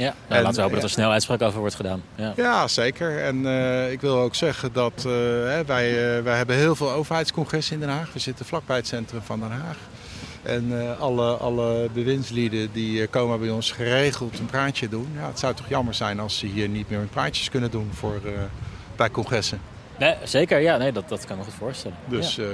[0.00, 2.02] Ja, En, laten we hopen dat er snel uitspraak over wordt gedaan.
[2.14, 2.32] Ja.
[2.36, 3.24] Ja, zeker.
[3.24, 5.02] En eh, ik wil ook zeggen dat eh,
[5.66, 8.12] wij, eh, wij hebben heel veel overheidscongressen in Den Haag.
[8.12, 9.76] We zitten vlakbij het centrum van Den Haag.
[10.42, 15.08] En alle, alle bewindslieden die komen bij ons geregeld een praatje doen.
[15.16, 18.20] Ja, het zou toch jammer zijn als ze hier niet meer praatjes kunnen doen voor,
[18.96, 19.60] bij congressen.
[19.98, 21.96] Nee, zeker, ja, nee, dat, dat kan me goed voorstellen.
[22.08, 22.44] Dus Ja.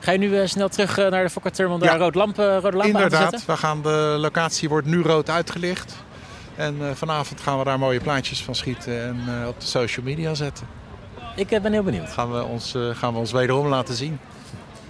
[0.00, 2.02] Ga je nu snel terug naar de Fokker-terminal om daar Ja.
[2.02, 3.50] rood lampen, rode aan te inderdaad, zetten?
[3.50, 5.96] we gaan de locatie wordt nu rood uitgelicht.
[6.56, 10.04] En eh, vanavond gaan we daar mooie plaatjes van schieten en eh, op de social
[10.06, 10.66] media zetten.
[11.36, 12.10] Ik eh, ben heel benieuwd.
[12.10, 14.18] Gaan we ons, eh, gaan we ons wederom laten zien.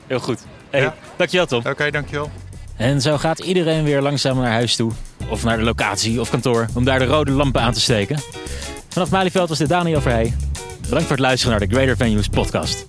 [0.06, 0.40] Heel goed.
[0.70, 1.62] Hey, Dankjewel Tom.
[1.66, 2.30] Oké, dankjewel.
[2.76, 4.92] En zo gaat iedereen weer langzaam naar huis toe.
[5.28, 6.66] Of naar de locatie of kantoor.
[6.74, 8.18] Om daar de rode lampen aan te steken.
[8.88, 10.34] Vanaf Malieveld was dit Daniel Verheij.
[10.80, 12.86] Bedankt voor het luisteren naar de Greater Venues podcast.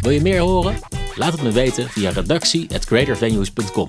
[0.00, 0.78] Wil je meer horen?
[1.14, 3.88] Laat het me weten via redactie.greatervenues.com.